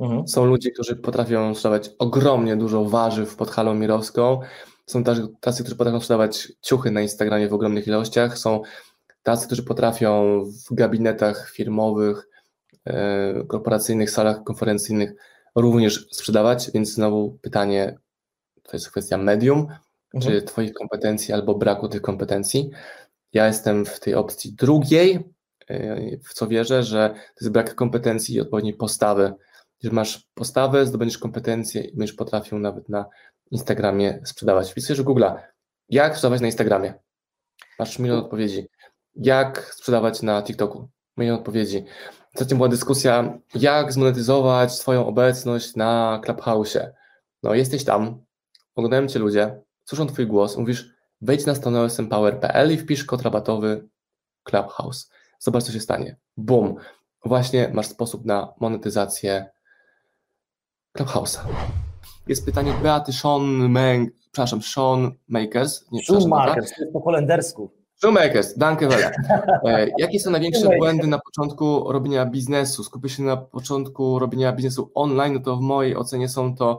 Mhm. 0.00 0.28
Są 0.28 0.44
ludzie, 0.44 0.70
którzy 0.70 0.96
potrafią 0.96 1.54
sprzedawać 1.54 1.90
ogromnie 1.98 2.56
dużo 2.56 2.84
warzyw 2.84 3.36
pod 3.36 3.50
halą 3.50 3.74
mirowską. 3.74 4.40
Są 4.86 5.04
tacy, 5.40 5.62
którzy 5.62 5.76
potrafią 5.76 6.00
sprzedawać 6.00 6.52
ciuchy 6.62 6.90
na 6.90 7.00
Instagramie 7.00 7.48
w 7.48 7.54
ogromnych 7.54 7.86
ilościach. 7.86 8.38
Są 8.38 8.62
tacy, 9.22 9.46
którzy 9.46 9.62
potrafią 9.62 10.42
w 10.70 10.74
gabinetach 10.74 11.50
firmowych, 11.50 12.28
e, 12.86 13.44
korporacyjnych, 13.48 14.10
salach 14.10 14.44
konferencyjnych 14.44 15.14
również 15.54 16.08
sprzedawać, 16.10 16.70
więc 16.74 16.94
znowu 16.94 17.38
pytanie, 17.42 17.98
to 18.62 18.70
jest 18.72 18.90
kwestia 18.90 19.18
medium, 19.18 19.58
mhm. 20.14 20.32
czy 20.32 20.42
Twoich 20.42 20.72
kompetencji 20.72 21.34
albo 21.34 21.54
braku 21.54 21.88
tych 21.88 22.02
kompetencji. 22.02 22.70
Ja 23.32 23.46
jestem 23.46 23.86
w 23.86 24.00
tej 24.00 24.14
opcji 24.14 24.52
drugiej, 24.52 25.32
e, 25.68 26.16
w 26.18 26.34
co 26.34 26.46
wierzę, 26.46 26.82
że 26.82 27.10
to 27.10 27.44
jest 27.44 27.52
brak 27.52 27.74
kompetencji 27.74 28.34
i 28.34 28.40
odpowiedniej 28.40 28.74
postawy 28.74 29.34
że 29.82 29.90
masz 29.90 30.28
postawę, 30.34 30.86
zdobędziesz 30.86 31.18
kompetencje 31.18 31.82
i 31.82 31.96
będziesz 31.96 32.16
potrafił 32.16 32.58
nawet 32.58 32.88
na 32.88 33.06
Instagramie 33.50 34.20
sprzedawać. 34.24 34.70
Wpisujesz 34.70 35.00
w 35.00 35.04
Google, 35.04 35.24
jak 35.88 36.16
sprzedawać 36.16 36.40
na 36.40 36.46
Instagramie? 36.46 36.94
Masz 37.78 37.98
milion 37.98 38.18
odpowiedzi. 38.18 38.68
Jak 39.16 39.74
sprzedawać 39.74 40.22
na 40.22 40.42
TikToku? 40.42 40.88
Milion 41.16 41.38
odpowiedzi. 41.38 41.84
Ostatnio 42.34 42.56
była 42.56 42.68
dyskusja, 42.68 43.38
jak 43.54 43.92
zmonetyzować 43.92 44.74
swoją 44.74 45.06
obecność 45.06 45.76
na 45.76 46.20
Clubhouse. 46.24 46.78
No, 47.42 47.54
jesteś 47.54 47.84
tam, 47.84 48.24
oglądają 48.74 49.08
cię 49.08 49.18
ludzie, 49.18 49.62
słyszą 49.84 50.06
twój 50.06 50.26
głos, 50.26 50.56
mówisz, 50.56 50.94
wejdź 51.20 51.46
na 51.46 51.54
stronę 51.54 51.88
i 52.70 52.76
wpisz 52.76 53.04
kod 53.04 53.22
rabatowy 53.22 53.88
Clubhouse. 54.42 55.10
Zobacz, 55.38 55.64
co 55.64 55.72
się 55.72 55.80
stanie. 55.80 56.16
Boom. 56.36 56.74
Właśnie 57.24 57.70
masz 57.72 57.86
sposób 57.86 58.24
na 58.24 58.54
monetyzację 58.60 59.50
Clubhouse'a. 60.98 61.40
Jest 62.26 62.46
pytanie 62.46 62.74
Beaty 62.82 63.12
Sean, 63.12 63.42
Meng, 63.68 64.10
przepraszam, 64.20 64.62
Sean 64.62 65.12
Makers. 65.28 65.84
Nie, 65.92 66.00
Makers, 66.28 66.72
to 66.74 66.80
jest 66.82 66.92
po 66.92 67.00
holendersku. 67.00 67.70
Makers, 68.12 68.58
danke 68.58 68.88
wele. 68.88 69.10
E, 69.64 69.88
jakie 69.98 70.20
są 70.20 70.30
największe 70.30 70.68
błędy 70.78 71.06
na 71.06 71.18
początku 71.18 71.92
robienia 71.92 72.26
biznesu? 72.26 72.84
Skupię 72.84 73.08
się 73.08 73.22
na 73.22 73.36
początku 73.36 74.18
robienia 74.18 74.52
biznesu 74.52 74.90
online, 74.94 75.34
no 75.34 75.40
to 75.40 75.56
w 75.56 75.60
mojej 75.60 75.96
ocenie 75.96 76.28
są 76.28 76.56
to 76.56 76.78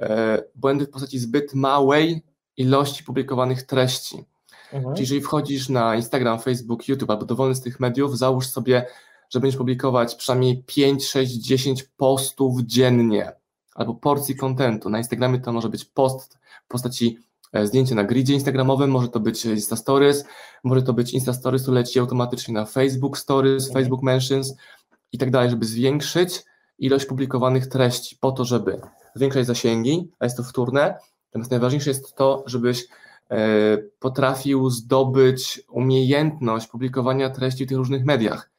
e, 0.00 0.42
błędy 0.54 0.86
w 0.86 0.90
postaci 0.90 1.18
zbyt 1.18 1.54
małej 1.54 2.22
ilości 2.56 3.04
publikowanych 3.04 3.62
treści. 3.62 4.24
Mhm. 4.72 4.94
Czyli 4.94 5.02
jeżeli 5.02 5.20
wchodzisz 5.20 5.68
na 5.68 5.94
Instagram, 5.96 6.40
Facebook, 6.40 6.88
YouTube 6.88 7.10
albo 7.10 7.24
dowolny 7.24 7.54
z 7.54 7.60
tych 7.60 7.80
mediów, 7.80 8.18
załóż 8.18 8.46
sobie, 8.46 8.86
że 9.30 9.40
będziesz 9.40 9.58
publikować 9.58 10.14
przynajmniej 10.14 10.64
5, 10.66 11.08
6, 11.08 11.32
10 11.32 11.82
postów 11.82 12.60
dziennie 12.60 13.32
albo 13.74 13.94
porcji 13.94 14.36
kontentu. 14.36 14.90
Na 14.90 14.98
Instagramie 14.98 15.40
to 15.40 15.52
może 15.52 15.68
być 15.68 15.84
post 15.84 16.38
w 16.64 16.68
postaci 16.68 17.18
e, 17.52 17.66
zdjęcia 17.66 17.94
na 17.94 18.04
gridzie 18.04 18.34
instagramowym, 18.34 18.90
może 18.90 19.08
to 19.08 19.20
być 19.20 19.44
Insta 19.44 19.76
Stories, 19.76 20.24
może 20.64 20.82
to 20.82 20.92
być 20.92 21.14
Insta 21.14 21.32
Stories, 21.32 21.64
to 21.64 21.72
leci 21.72 21.98
automatycznie 21.98 22.54
na 22.54 22.64
Facebook 22.64 23.18
Stories, 23.18 23.66
mhm. 23.66 23.84
Facebook 23.84 24.02
Mentions 24.02 24.54
i 25.12 25.18
tak 25.18 25.30
dalej, 25.30 25.50
żeby 25.50 25.66
zwiększyć 25.66 26.44
ilość 26.78 27.06
publikowanych 27.06 27.66
treści 27.66 28.16
po 28.20 28.32
to, 28.32 28.44
żeby 28.44 28.80
zwiększać 29.14 29.46
zasięgi, 29.46 30.10
a 30.18 30.24
jest 30.24 30.36
to 30.36 30.42
wtórne. 30.42 30.98
Natomiast 31.26 31.50
najważniejsze 31.50 31.90
jest 31.90 32.14
to, 32.14 32.44
żebyś 32.46 32.86
e, 33.30 33.78
potrafił 33.98 34.70
zdobyć 34.70 35.62
umiejętność 35.70 36.66
publikowania 36.66 37.30
treści 37.30 37.64
w 37.64 37.68
tych 37.68 37.78
różnych 37.78 38.04
mediach. 38.04 38.50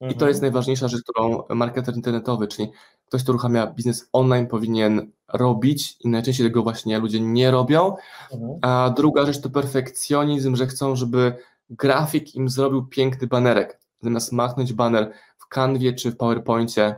I 0.00 0.14
to 0.14 0.28
jest 0.28 0.38
mhm. 0.38 0.40
najważniejsza 0.40 0.88
rzecz, 0.88 1.02
którą 1.02 1.42
marketer 1.48 1.96
internetowy, 1.96 2.48
czyli 2.48 2.70
ktoś, 3.06 3.22
kto 3.22 3.32
uruchamia 3.32 3.66
biznes 3.66 4.08
online, 4.12 4.46
powinien 4.46 5.10
robić 5.32 5.96
i 6.00 6.08
najczęściej 6.08 6.46
tego 6.46 6.62
właśnie 6.62 6.98
ludzie 6.98 7.20
nie 7.20 7.50
robią. 7.50 7.96
Mhm. 8.32 8.58
A 8.62 8.94
druga 8.96 9.26
rzecz 9.26 9.40
to 9.40 9.50
perfekcjonizm, 9.50 10.56
że 10.56 10.66
chcą, 10.66 10.96
żeby 10.96 11.36
grafik 11.70 12.34
im 12.34 12.48
zrobił 12.48 12.86
piękny 12.86 13.26
banerek. 13.26 13.80
Zamiast 14.00 14.32
machnąć 14.32 14.72
baner 14.72 15.12
w 15.38 15.48
Canwie 15.48 15.92
czy 15.92 16.10
w 16.10 16.16
PowerPoincie, 16.16 16.96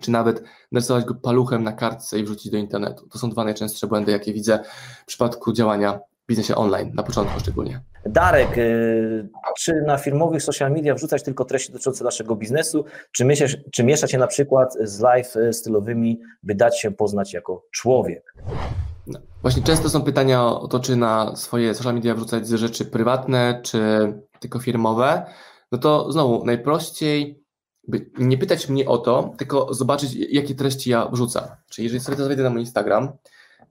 czy 0.00 0.10
nawet 0.10 0.44
narysować 0.72 1.04
go 1.04 1.14
paluchem 1.14 1.64
na 1.64 1.72
kartce 1.72 2.18
i 2.18 2.24
wrzucić 2.24 2.52
do 2.52 2.58
internetu. 2.58 3.08
To 3.08 3.18
są 3.18 3.30
dwa 3.30 3.44
najczęstsze 3.44 3.86
błędy, 3.86 4.12
jakie 4.12 4.32
widzę 4.32 4.64
w 5.02 5.06
przypadku 5.06 5.52
działania 5.52 6.00
biznesie 6.28 6.54
online, 6.54 6.92
na 6.94 7.02
początku 7.02 7.40
szczególnie. 7.40 7.80
Darek, 8.06 8.58
y, 8.58 9.28
czy 9.58 9.82
na 9.86 9.98
firmowych 9.98 10.42
social 10.42 10.72
media 10.72 10.94
wrzucać 10.94 11.22
tylko 11.22 11.44
treści 11.44 11.72
dotyczące 11.72 12.04
naszego 12.04 12.36
biznesu, 12.36 12.84
czy, 13.12 13.24
mieszać, 13.24 13.56
czy 13.72 13.84
mieszać 13.84 14.12
je 14.12 14.18
na 14.18 14.26
przykład 14.26 14.74
z 14.80 15.00
live 15.00 15.34
stylowymi, 15.52 16.20
by 16.42 16.54
dać 16.54 16.80
się 16.80 16.90
poznać 16.90 17.32
jako 17.32 17.64
człowiek? 17.70 18.34
No, 19.06 19.20
właśnie 19.42 19.62
często 19.62 19.90
są 19.90 20.02
pytania 20.02 20.46
o 20.46 20.68
to, 20.68 20.80
czy 20.80 20.96
na 20.96 21.36
swoje 21.36 21.74
social 21.74 21.94
media 21.94 22.14
wrzucać 22.14 22.48
rzeczy 22.48 22.84
prywatne, 22.84 23.60
czy 23.62 23.78
tylko 24.40 24.58
firmowe. 24.58 25.26
No 25.72 25.78
to 25.78 26.12
znowu, 26.12 26.44
najprościej 26.44 27.44
nie 28.18 28.38
pytać 28.38 28.68
mnie 28.68 28.88
o 28.88 28.98
to, 28.98 29.34
tylko 29.38 29.74
zobaczyć, 29.74 30.14
jakie 30.14 30.54
treści 30.54 30.90
ja 30.90 31.08
wrzucam. 31.08 31.44
Czyli 31.70 31.84
jeżeli 31.84 32.04
sobie 32.04 32.16
to 32.16 32.28
wejdę 32.28 32.42
na 32.42 32.50
mój 32.50 32.60
Instagram, 32.60 33.12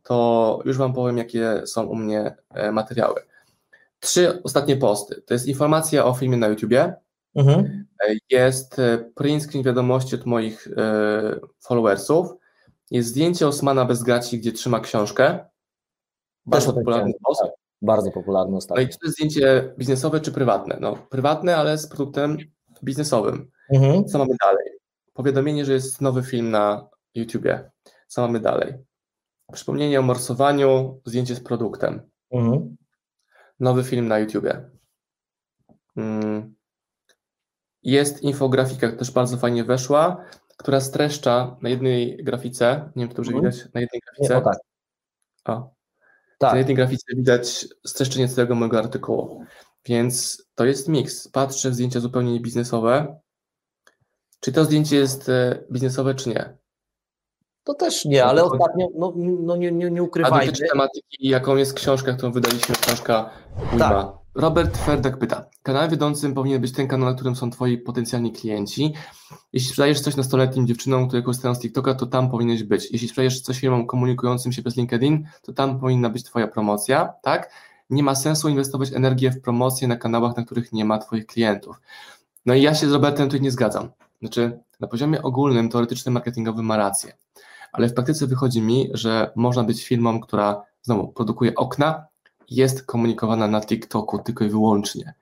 to 0.03 0.59
już 0.65 0.77
Wam 0.77 0.93
powiem, 0.93 1.17
jakie 1.17 1.61
są 1.65 1.85
u 1.85 1.95
mnie 1.95 2.35
e, 2.49 2.71
materiały. 2.71 3.21
Trzy 3.99 4.43
ostatnie 4.43 4.77
posty. 4.77 5.21
To 5.21 5.33
jest 5.33 5.47
informacja 5.47 6.05
o 6.05 6.13
filmie 6.13 6.37
na 6.37 6.47
YouTubie, 6.47 6.93
mhm. 7.35 7.85
E, 8.09 8.13
jest 8.29 8.79
e, 8.79 9.11
print 9.15 9.43
screen 9.43 9.63
wiadomości 9.63 10.15
od 10.15 10.25
moich 10.25 10.67
followersów, 11.59 12.33
jest 12.91 13.09
zdjęcie 13.09 13.47
Osmana 13.47 13.85
bez 13.85 14.03
gaci, 14.03 14.39
gdzie 14.39 14.51
trzyma 14.51 14.79
książkę. 14.79 15.45
Bardzo 16.45 16.73
popularny 16.73 17.13
post. 17.25 17.41
Tak, 17.41 17.51
bardzo 17.81 18.11
popularny 18.11 18.57
ostatnio. 18.57 18.83
No 18.83 18.89
i 18.89 18.91
czy 18.91 18.99
to 18.99 19.05
jest 19.05 19.17
zdjęcie 19.17 19.73
biznesowe 19.77 20.21
czy 20.21 20.31
prywatne? 20.31 20.77
No, 20.81 20.95
prywatne, 21.09 21.57
ale 21.57 21.77
z 21.77 21.87
produktem 21.87 22.37
biznesowym. 22.83 23.51
Mhm. 23.73 24.05
Co 24.05 24.17
mamy 24.17 24.35
dalej? 24.41 24.67
Powiadomienie, 25.13 25.65
że 25.65 25.73
jest 25.73 26.01
nowy 26.01 26.23
film 26.23 26.51
na 26.51 26.89
YouTubie. 27.15 27.71
Co 28.07 28.21
mamy 28.21 28.39
dalej? 28.39 28.73
Przypomnienie 29.53 29.99
o 29.99 30.03
morsowaniu, 30.03 31.01
zdjęcie 31.05 31.35
z 31.35 31.39
produktem. 31.39 32.01
Mhm. 32.31 32.77
Nowy 33.59 33.83
film 33.83 34.07
na 34.07 34.19
YouTubie. 34.19 34.69
Mm. 35.97 36.55
Jest 37.83 38.21
infografika, 38.21 38.87
która 38.87 38.99
też 38.99 39.11
bardzo 39.11 39.37
fajnie 39.37 39.63
weszła, 39.63 40.25
która 40.57 40.81
streszcza 40.81 41.57
na 41.61 41.69
jednej 41.69 42.17
grafice, 42.23 42.91
nie 42.95 43.03
wiem, 43.03 43.09
czy 43.09 43.15
to 43.15 43.21
już 43.21 43.27
mhm. 43.27 43.51
widać, 43.51 43.73
na 43.73 43.81
jednej 43.81 44.01
grafice. 44.01 44.33
Nie, 44.33 44.37
o 44.37 44.41
tak. 44.41 44.57
O. 45.45 45.73
Tak. 46.37 46.51
Na 46.51 46.57
jednej 46.57 46.75
grafice 46.75 47.15
widać 47.15 47.67
streszczenie 47.85 48.27
całego 48.27 48.55
mojego 48.55 48.79
artykułu. 48.79 49.45
Więc 49.85 50.45
to 50.55 50.65
jest 50.65 50.87
miks. 50.87 51.27
Patrzę 51.27 51.69
w 51.69 51.73
zdjęcia 51.73 51.99
zupełnie 51.99 52.39
biznesowe. 52.39 53.19
Czy 54.39 54.51
to 54.51 54.65
zdjęcie 54.65 54.95
jest 54.95 55.29
e, 55.29 55.63
biznesowe, 55.71 56.15
czy 56.15 56.29
nie? 56.29 56.57
To 57.63 57.73
też 57.73 58.05
nie, 58.05 58.25
ale 58.25 58.43
ostatnio, 58.43 58.87
no, 58.95 59.13
no 59.17 59.55
nie, 59.55 59.71
nie, 59.71 59.91
nie 59.91 60.03
ukrywajmy. 60.03 60.37
A 60.37 60.45
dotyczy 60.45 60.63
tematyki, 60.71 61.27
jaką 61.29 61.55
jest 61.55 61.73
książka, 61.73 62.13
którą 62.13 62.31
wydaliśmy, 62.31 62.75
książka 62.75 63.29
tak. 63.79 64.07
Robert 64.35 64.77
Ferdek 64.77 65.17
pyta, 65.17 65.45
kanałem 65.63 65.91
wiodącym 65.91 66.33
powinien 66.33 66.61
być 66.61 66.71
ten 66.71 66.87
kanał, 66.87 67.09
na 67.09 67.15
którym 67.15 67.35
są 67.35 67.51
twoi 67.51 67.77
potencjalni 67.77 68.31
klienci. 68.31 68.93
Jeśli 69.53 69.69
sprzedajesz 69.69 70.01
coś 70.01 70.15
nastoletnim 70.15 70.67
dziewczynom, 70.67 71.07
które 71.07 71.21
korzystają 71.21 71.55
z 71.55 71.59
TikToka, 71.59 71.93
to 71.93 72.05
tam 72.05 72.31
powinieneś 72.31 72.63
być. 72.63 72.91
Jeśli 72.91 73.07
sprzedajesz 73.07 73.41
coś 73.41 73.59
firmom 73.59 73.87
komunikującym 73.87 74.51
się 74.51 74.61
przez 74.61 74.77
LinkedIn, 74.77 75.27
to 75.41 75.53
tam 75.53 75.79
powinna 75.79 76.09
być 76.09 76.23
twoja 76.23 76.47
promocja, 76.47 77.13
tak? 77.21 77.51
Nie 77.89 78.03
ma 78.03 78.15
sensu 78.15 78.49
inwestować 78.49 78.93
energię 78.93 79.31
w 79.31 79.41
promocję 79.41 79.87
na 79.87 79.95
kanałach, 79.95 80.37
na 80.37 80.45
których 80.45 80.73
nie 80.73 80.85
ma 80.85 80.97
twoich 80.97 81.25
klientów. 81.25 81.81
No 82.45 82.53
i 82.53 82.61
ja 82.61 82.75
się 82.75 82.89
z 82.89 82.91
Robertem 82.91 83.27
tutaj 83.27 83.41
nie 83.41 83.51
zgadzam. 83.51 83.89
Znaczy, 84.19 84.59
na 84.79 84.87
poziomie 84.87 85.21
ogólnym, 85.21 85.69
teoretycznym, 85.69 86.13
marketingowym 86.13 86.65
ma 86.65 86.77
rację, 86.77 87.13
ale 87.73 87.89
w 87.89 87.93
praktyce 87.93 88.27
wychodzi 88.27 88.61
mi, 88.61 88.89
że 88.93 89.31
można 89.35 89.63
być 89.63 89.85
firmą, 89.85 90.19
która 90.19 90.63
znowu 90.81 91.07
produkuje 91.07 91.55
okna, 91.55 92.05
jest 92.49 92.85
komunikowana 92.85 93.47
na 93.47 93.61
TikToku 93.61 94.19
tylko 94.19 94.45
i 94.45 94.49
wyłącznie. 94.49 95.13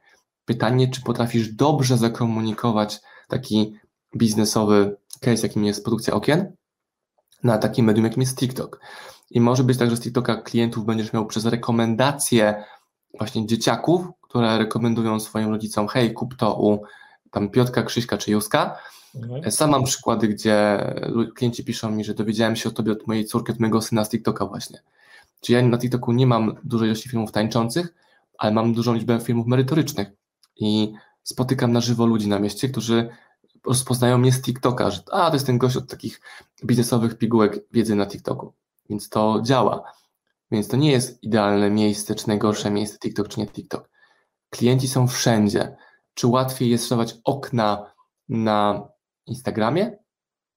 Pytanie, 0.45 0.87
czy 0.87 1.01
potrafisz 1.01 1.49
dobrze 1.49 1.97
zakomunikować 1.97 2.99
taki 3.27 3.73
biznesowy 4.17 4.97
case, 5.21 5.47
jakim 5.47 5.65
jest 5.65 5.83
produkcja 5.83 6.13
okien, 6.13 6.55
na 7.43 7.57
takim 7.57 7.85
medium, 7.85 8.05
jakim 8.05 8.21
jest 8.21 8.37
TikTok. 8.37 8.79
I 9.31 9.41
może 9.41 9.63
być 9.63 9.77
tak, 9.77 9.89
że 9.89 9.97
z 9.97 10.01
TikToka 10.01 10.35
klientów 10.35 10.85
będziesz 10.85 11.13
miał 11.13 11.25
przez 11.25 11.45
rekomendacje 11.45 12.63
właśnie 13.17 13.47
dzieciaków, 13.47 14.07
które 14.21 14.57
rekomendują 14.57 15.19
swoim 15.19 15.49
rodzicom, 15.49 15.87
hej, 15.87 16.13
kup 16.13 16.35
to 16.35 16.61
u 16.61 16.81
tam 17.31 17.49
Piotka, 17.49 17.83
Krzyśka 17.83 18.17
czy 18.17 18.31
Józka. 18.31 18.77
Mhm. 19.15 19.51
Sam 19.51 19.69
mam 19.69 19.83
przykłady, 19.83 20.27
gdzie 20.27 20.79
klienci 21.35 21.63
piszą 21.63 21.91
mi, 21.91 22.03
że 22.03 22.13
dowiedziałem 22.13 22.55
się 22.55 22.69
o 22.69 22.71
tobie 22.71 22.91
od 22.91 23.07
mojej 23.07 23.25
córki, 23.25 23.51
od 23.51 23.59
mojego 23.59 23.81
syna 23.81 24.05
z 24.05 24.09
TikToka 24.09 24.45
właśnie. 24.45 24.81
Czyli 25.41 25.55
ja 25.55 25.61
na 25.61 25.77
TikToku 25.77 26.11
nie 26.11 26.27
mam 26.27 26.55
dużej 26.63 26.87
ilości 26.87 27.09
filmów 27.09 27.31
tańczących, 27.31 27.93
ale 28.37 28.51
mam 28.51 28.73
dużą 28.73 28.93
liczbę 28.93 29.19
filmów 29.19 29.47
merytorycznych 29.47 30.11
i 30.55 30.93
spotykam 31.23 31.71
na 31.71 31.81
żywo 31.81 32.05
ludzi 32.05 32.27
na 32.27 32.39
mieście, 32.39 32.69
którzy 32.69 33.09
rozpoznają 33.65 34.17
mnie 34.17 34.31
z 34.31 34.41
TikToka, 34.41 34.91
że 34.91 35.01
a, 35.11 35.29
to 35.29 35.35
jest 35.35 35.45
ten 35.45 35.57
gość 35.57 35.77
od 35.77 35.89
takich 35.89 36.21
biznesowych 36.65 37.17
pigułek 37.17 37.59
wiedzy 37.71 37.95
na 37.95 38.05
TikToku. 38.05 38.53
Więc 38.89 39.09
to 39.09 39.41
działa. 39.43 39.83
Więc 40.51 40.67
to 40.67 40.77
nie 40.77 40.91
jest 40.91 41.23
idealne 41.23 41.69
miejsce, 41.69 42.15
czy 42.15 42.27
najgorsze 42.27 42.71
miejsce 42.71 42.97
TikTok, 42.97 43.27
czy 43.27 43.39
nie 43.39 43.47
TikTok. 43.47 43.89
Klienci 44.49 44.87
są 44.87 45.07
wszędzie. 45.07 45.75
Czy 46.13 46.27
łatwiej 46.27 46.69
jest 46.69 46.83
sprzedawać 46.83 47.15
okna 47.23 47.93
na 48.29 48.87
Instagramie, 49.25 49.97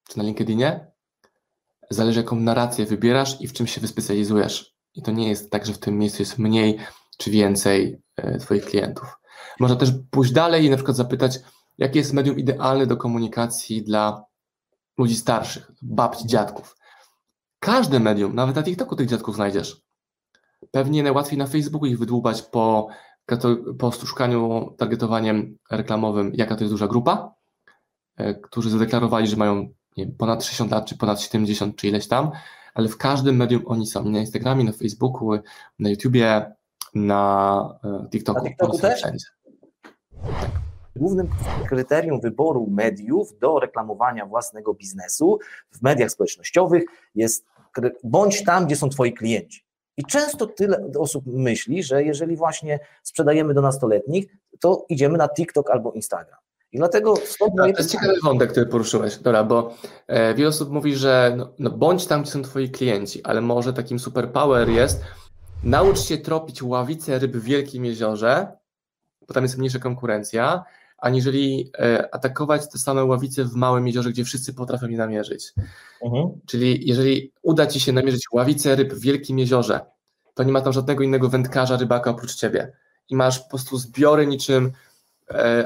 czy 0.08 0.18
na 0.18 0.24
LinkedInie? 0.24 0.92
Zależy, 1.90 2.20
jaką 2.20 2.36
narrację 2.36 2.86
wybierasz 2.86 3.40
i 3.40 3.48
w 3.48 3.52
czym 3.52 3.66
się 3.66 3.80
wyspecjalizujesz. 3.80 4.74
I 4.94 5.02
to 5.02 5.12
nie 5.12 5.28
jest 5.28 5.50
tak, 5.50 5.66
że 5.66 5.72
w 5.72 5.78
tym 5.78 5.98
miejscu 5.98 6.22
jest 6.22 6.38
mniej 6.38 6.78
czy 7.18 7.30
więcej 7.30 8.02
e, 8.16 8.38
Twoich 8.38 8.64
klientów. 8.64 9.18
Można 9.60 9.76
też 9.76 9.92
pójść 10.10 10.32
dalej 10.32 10.64
i 10.64 10.70
na 10.70 10.76
przykład 10.76 10.96
zapytać, 10.96 11.38
jakie 11.78 11.98
jest 11.98 12.12
medium 12.12 12.38
idealne 12.38 12.86
do 12.86 12.96
komunikacji 12.96 13.82
dla 13.82 14.24
ludzi 14.98 15.16
starszych, 15.16 15.70
babci, 15.82 16.26
dziadków. 16.26 16.76
Każde 17.58 18.00
medium, 18.00 18.34
nawet 18.34 18.56
na 18.56 18.62
TikToku 18.62 18.96
tych 18.96 19.08
dziadków 19.08 19.34
znajdziesz. 19.34 19.82
Pewnie 20.70 21.02
najłatwiej 21.02 21.38
na 21.38 21.46
Facebooku 21.46 21.86
ich 21.86 21.98
wydłubać 21.98 22.42
po, 22.42 22.88
po 23.78 23.90
szukaniu 23.90 24.74
targetowaniem 24.78 25.58
reklamowym, 25.70 26.32
jaka 26.34 26.56
to 26.56 26.64
jest 26.64 26.74
duża 26.74 26.88
grupa, 26.88 27.33
którzy 28.42 28.70
zadeklarowali, 28.70 29.26
że 29.26 29.36
mają 29.36 29.68
nie 29.96 30.06
ponad 30.06 30.44
60 30.44 30.70
lat, 30.70 30.86
czy 30.86 30.98
ponad 30.98 31.20
70, 31.20 31.76
czy 31.76 31.88
ileś 31.88 32.08
tam, 32.08 32.30
ale 32.74 32.88
w 32.88 32.96
każdym 32.96 33.36
medium 33.36 33.62
oni 33.66 33.86
są. 33.86 34.04
Na 34.04 34.18
Instagramie, 34.18 34.64
na 34.64 34.72
Facebooku, 34.72 35.38
na 35.78 35.90
YouTubie, 35.90 36.52
na 36.94 37.78
e, 37.84 38.08
TikToku. 38.10 38.44
Na 38.44 38.48
TikToku 38.48 38.78
też? 38.78 38.98
Wszędzie. 38.98 39.26
Tak. 40.40 40.50
Głównym 40.96 41.28
kryterium 41.68 42.20
wyboru 42.20 42.66
mediów 42.70 43.38
do 43.38 43.58
reklamowania 43.58 44.26
własnego 44.26 44.74
biznesu 44.74 45.38
w 45.70 45.82
mediach 45.82 46.10
społecznościowych 46.10 46.84
jest 47.14 47.46
bądź 48.04 48.44
tam, 48.44 48.66
gdzie 48.66 48.76
są 48.76 48.88
Twoi 48.88 49.12
klienci. 49.12 49.64
I 49.96 50.04
często 50.04 50.46
tyle 50.46 50.90
osób 50.98 51.24
myśli, 51.26 51.82
że 51.82 52.04
jeżeli 52.04 52.36
właśnie 52.36 52.78
sprzedajemy 53.02 53.54
do 53.54 53.60
nastoletnich, 53.60 54.26
to 54.60 54.86
idziemy 54.88 55.18
na 55.18 55.28
TikTok 55.28 55.70
albo 55.70 55.92
Instagram. 55.92 56.38
I 56.74 56.78
dlatego 56.78 57.16
stąd 57.16 57.54
moje 57.58 57.72
To 57.72 57.78
jest 57.78 57.92
ciekawy 57.92 58.14
wątek, 58.22 58.50
który 58.50 58.66
poruszyłeś, 58.66 59.16
Dobra, 59.16 59.44
bo 59.44 59.74
e, 60.06 60.34
wiele 60.34 60.48
osób 60.48 60.70
mówi, 60.70 60.96
że 60.96 61.34
no, 61.36 61.52
no, 61.58 61.70
bądź 61.70 62.06
tam, 62.06 62.22
gdzie 62.22 62.30
są 62.30 62.42
twoi 62.42 62.70
klienci, 62.70 63.24
ale 63.24 63.40
może 63.40 63.72
takim 63.72 63.98
superpower 63.98 64.68
jest 64.68 65.00
naucz 65.64 66.00
się 66.00 66.18
tropić 66.18 66.62
ławice 66.62 67.18
ryb 67.18 67.36
w 67.36 67.44
wielkim 67.44 67.84
jeziorze, 67.84 68.48
bo 69.28 69.34
tam 69.34 69.42
jest 69.42 69.58
mniejsza 69.58 69.78
konkurencja, 69.78 70.64
aniżeli 70.98 71.70
e, 71.78 72.14
atakować 72.14 72.70
te 72.72 72.78
same 72.78 73.04
ławice 73.04 73.44
w 73.44 73.54
małym 73.54 73.86
jeziorze, 73.86 74.10
gdzie 74.10 74.24
wszyscy 74.24 74.54
potrafią 74.54 74.88
je 74.88 74.96
namierzyć. 74.96 75.52
Mhm. 76.02 76.28
Czyli 76.46 76.88
jeżeli 76.88 77.32
uda 77.42 77.66
ci 77.66 77.80
się 77.80 77.92
namierzyć 77.92 78.24
ławicę 78.32 78.76
ryb 78.76 78.94
w 78.94 79.00
wielkim 79.00 79.38
jeziorze, 79.38 79.80
to 80.34 80.42
nie 80.42 80.52
ma 80.52 80.60
tam 80.60 80.72
żadnego 80.72 81.04
innego 81.04 81.28
wędkarza, 81.28 81.76
rybaka 81.76 82.10
oprócz 82.10 82.34
ciebie. 82.34 82.72
I 83.08 83.16
masz 83.16 83.38
po 83.38 83.48
prostu 83.48 83.78
zbiory 83.78 84.26
niczym 84.26 84.72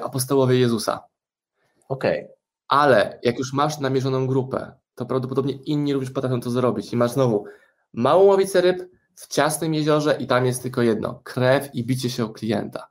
apostołowie 0.02 0.58
Jezusa. 0.58 1.04
Okej. 1.88 2.24
Okay. 2.24 2.34
Ale 2.68 3.18
jak 3.22 3.38
już 3.38 3.52
masz 3.52 3.78
namierzoną 3.78 4.26
grupę, 4.26 4.72
to 4.94 5.06
prawdopodobnie 5.06 5.52
inni 5.52 5.92
również 5.92 6.10
potrafią 6.10 6.40
to 6.40 6.50
zrobić. 6.50 6.92
I 6.92 6.96
masz 6.96 7.10
znowu 7.10 7.44
małą 7.92 8.24
ławicę 8.24 8.60
ryb 8.60 8.90
w 9.14 9.26
ciasnym 9.26 9.74
jeziorze 9.74 10.16
i 10.20 10.26
tam 10.26 10.46
jest 10.46 10.62
tylko 10.62 10.82
jedno, 10.82 11.20
krew 11.24 11.74
i 11.74 11.84
bicie 11.84 12.10
się 12.10 12.24
o 12.24 12.28
klienta. 12.28 12.88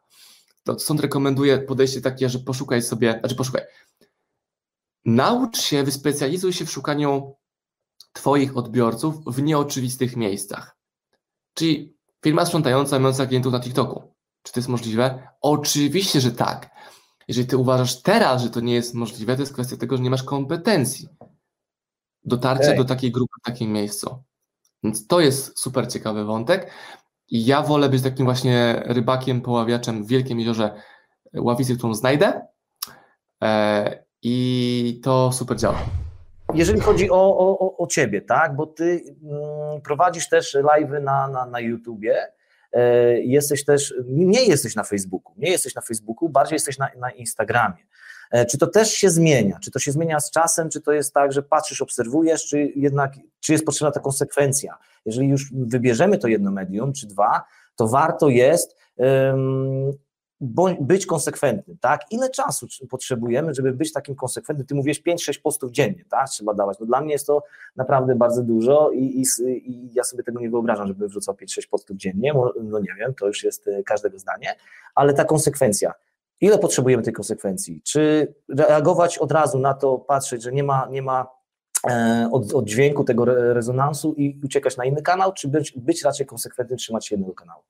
To 0.63 0.79
sąd 0.79 1.01
rekomenduje 1.01 1.57
podejście 1.59 2.01
takie, 2.01 2.29
że 2.29 2.39
poszukaj 2.39 2.81
sobie, 2.81 3.19
znaczy 3.19 3.35
poszukaj, 3.35 3.61
naucz 5.05 5.57
się, 5.57 5.83
wyspecjalizuj 5.83 6.53
się 6.53 6.65
w 6.65 6.71
szukaniu 6.71 7.35
Twoich 8.13 8.57
odbiorców 8.57 9.25
w 9.25 9.41
nieoczywistych 9.41 10.15
miejscach. 10.15 10.77
Czyli 11.53 11.97
firma 12.23 12.45
sprzątająca 12.45 12.99
mająca 12.99 13.25
klientów 13.25 13.53
na 13.53 13.59
TikToku. 13.59 14.13
Czy 14.47 14.53
to 14.53 14.59
jest 14.59 14.69
możliwe? 14.69 15.27
Oczywiście, 15.41 16.21
że 16.21 16.31
tak. 16.31 16.69
Jeżeli 17.27 17.47
ty 17.47 17.57
uważasz 17.57 18.01
teraz, 18.01 18.41
że 18.41 18.49
to 18.49 18.59
nie 18.59 18.73
jest 18.73 18.93
możliwe, 18.93 19.35
to 19.35 19.41
jest 19.41 19.53
kwestia 19.53 19.77
tego, 19.77 19.97
że 19.97 20.03
nie 20.03 20.09
masz 20.09 20.23
kompetencji 20.23 21.07
dotarcia 22.23 22.65
okay. 22.65 22.77
do 22.77 22.85
takiej 22.85 23.11
grupy 23.11 23.33
w 23.41 23.45
takim 23.45 23.71
miejscu. 23.71 24.23
Więc 24.83 25.07
to 25.07 25.19
jest 25.19 25.59
super 25.59 25.91
ciekawy 25.91 26.25
wątek. 26.25 26.71
I 27.29 27.45
ja 27.45 27.61
wolę 27.61 27.89
być 27.89 28.03
takim 28.03 28.25
właśnie 28.25 28.83
rybakiem, 28.85 29.41
poławiaczem 29.41 30.03
w 30.03 30.07
wielkim 30.07 30.39
jeziorze 30.39 30.81
ławicy, 31.33 31.77
którą 31.77 31.93
znajdę. 31.93 32.41
E, 33.43 34.03
I 34.21 35.01
to 35.03 35.31
super 35.31 35.57
działa. 35.57 35.79
Jeżeli 36.53 36.79
chodzi 36.79 37.11
o, 37.11 37.37
o, 37.37 37.77
o 37.77 37.87
ciebie, 37.87 38.21
tak, 38.21 38.55
bo 38.55 38.67
ty 38.67 39.01
mm, 39.23 39.81
prowadzisz 39.81 40.29
też 40.29 40.55
live'y 40.55 41.01
na, 41.01 41.27
na, 41.27 41.45
na 41.45 41.59
YouTubie, 41.59 42.15
e, 42.17 42.31
jesteś 43.23 43.65
też, 43.65 43.93
nie 44.07 44.45
jesteś 44.45 44.75
na 44.75 44.83
Facebooku, 44.83 45.33
nie 45.37 45.51
jesteś 45.51 45.75
na 45.75 45.81
Facebooku, 45.81 46.29
bardziej 46.29 46.55
jesteś 46.55 46.77
na, 46.77 46.89
na 46.99 47.11
Instagramie. 47.11 47.87
E, 48.31 48.45
czy 48.45 48.57
to 48.57 48.67
też 48.67 48.91
się 48.91 49.09
zmienia? 49.09 49.59
Czy 49.63 49.71
to 49.71 49.79
się 49.79 49.91
zmienia 49.91 50.19
z 50.19 50.31
czasem? 50.31 50.69
Czy 50.69 50.81
to 50.81 50.91
jest 50.91 51.13
tak, 51.13 51.31
że 51.31 51.43
patrzysz, 51.43 51.81
obserwujesz, 51.81 52.45
czy 52.45 52.71
jednak, 52.75 53.13
czy 53.39 53.51
jest 53.51 53.65
potrzebna 53.65 53.91
ta 53.91 53.99
konsekwencja? 53.99 54.77
Jeżeli 55.05 55.27
już 55.27 55.53
wybierzemy 55.53 56.17
to 56.17 56.27
jedno 56.27 56.51
medium, 56.51 56.93
czy 56.93 57.07
dwa, 57.07 57.43
to 57.75 57.87
warto 57.87 58.29
jest 58.29 58.77
być 60.81 61.05
konsekwentnym, 61.05 61.77
tak? 61.81 62.01
Ile 62.11 62.29
czasu 62.29 62.67
potrzebujemy, 62.89 63.53
żeby 63.53 63.73
być 63.73 63.93
takim 63.93 64.15
konsekwentnym? 64.15 64.67
Ty 64.67 64.75
mówisz 64.75 65.01
5-6 65.03 65.41
postów 65.41 65.71
dziennie, 65.71 66.05
tak? 66.09 66.29
Trzeba 66.29 66.53
dawać. 66.53 66.79
No 66.79 66.85
dla 66.85 67.01
mnie 67.01 67.13
jest 67.13 67.27
to 67.27 67.43
naprawdę 67.75 68.15
bardzo 68.15 68.43
dużo 68.43 68.91
i, 68.91 69.21
i, 69.21 69.25
i 69.71 69.93
ja 69.93 70.03
sobie 70.03 70.23
tego 70.23 70.39
nie 70.39 70.49
wyobrażam, 70.49 70.87
żeby 70.87 71.07
wrzucał 71.07 71.35
5-6 71.35 71.69
postów 71.69 71.97
dziennie, 71.97 72.33
no 72.63 72.79
nie 72.79 72.95
wiem, 72.99 73.13
to 73.13 73.27
już 73.27 73.43
jest 73.43 73.67
e, 73.67 73.83
każdego 73.83 74.19
zdanie, 74.19 74.55
ale 74.95 75.13
ta 75.13 75.25
konsekwencja, 75.25 75.93
Ile 76.41 76.59
potrzebujemy 76.59 77.03
tej 77.03 77.13
konsekwencji? 77.13 77.81
Czy 77.83 78.33
reagować 78.49 79.17
od 79.17 79.31
razu 79.31 79.59
na 79.59 79.73
to, 79.73 79.97
patrzeć, 79.97 80.43
że 80.43 80.51
nie 80.51 80.63
ma, 80.63 80.87
nie 80.91 81.01
ma 81.01 81.27
e, 81.89 82.29
od, 82.31 82.53
od 82.53 82.65
dźwięku 82.65 83.03
tego 83.03 83.25
rezonansu 83.53 84.13
i 84.13 84.39
uciekać 84.43 84.77
na 84.77 84.85
inny 84.85 85.01
kanał, 85.01 85.33
czy 85.33 85.47
być, 85.47 85.71
być 85.71 86.03
raczej 86.03 86.25
konsekwentnym, 86.25 86.77
trzymać 86.77 87.07
się 87.07 87.15
jednego 87.15 87.33
kanału? 87.33 87.63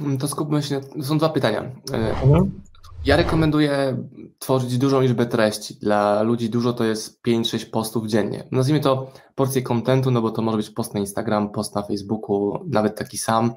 Mm, 0.00 0.18
to 0.18 0.28
skupmy 0.28 0.62
się, 0.62 0.80
są 1.02 1.18
dwa 1.18 1.28
pytania. 1.28 1.62
E, 1.92 2.10
mhm. 2.22 2.60
Ja 3.04 3.16
rekomenduję 3.16 3.96
tworzyć 4.38 4.78
dużą 4.78 5.00
liczbę 5.00 5.26
treści. 5.26 5.74
Dla 5.74 6.22
ludzi 6.22 6.50
dużo 6.50 6.72
to 6.72 6.84
jest 6.84 7.22
5-6 7.26 7.70
postów 7.70 8.06
dziennie. 8.06 8.44
Nazwijmy 8.50 8.80
to 8.80 9.12
porcję 9.34 9.62
kontentu, 9.62 10.10
no 10.10 10.22
bo 10.22 10.30
to 10.30 10.42
może 10.42 10.56
być 10.56 10.70
post 10.70 10.94
na 10.94 11.00
Instagram, 11.00 11.50
post 11.50 11.74
na 11.74 11.82
Facebooku, 11.82 12.64
nawet 12.66 12.98
taki 12.98 13.18
sam. 13.18 13.54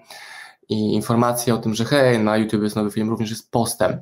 I 0.70 0.94
informacja 0.94 1.56
o 1.56 1.58
tym, 1.58 1.74
że 1.74 1.86
hej, 1.86 2.20
na 2.20 2.38
YouTube 2.38 2.64
jest 2.64 2.76
nowy 2.76 2.92
film, 2.92 3.10
również 3.10 3.30
jest 3.30 3.52
postem. 3.52 4.02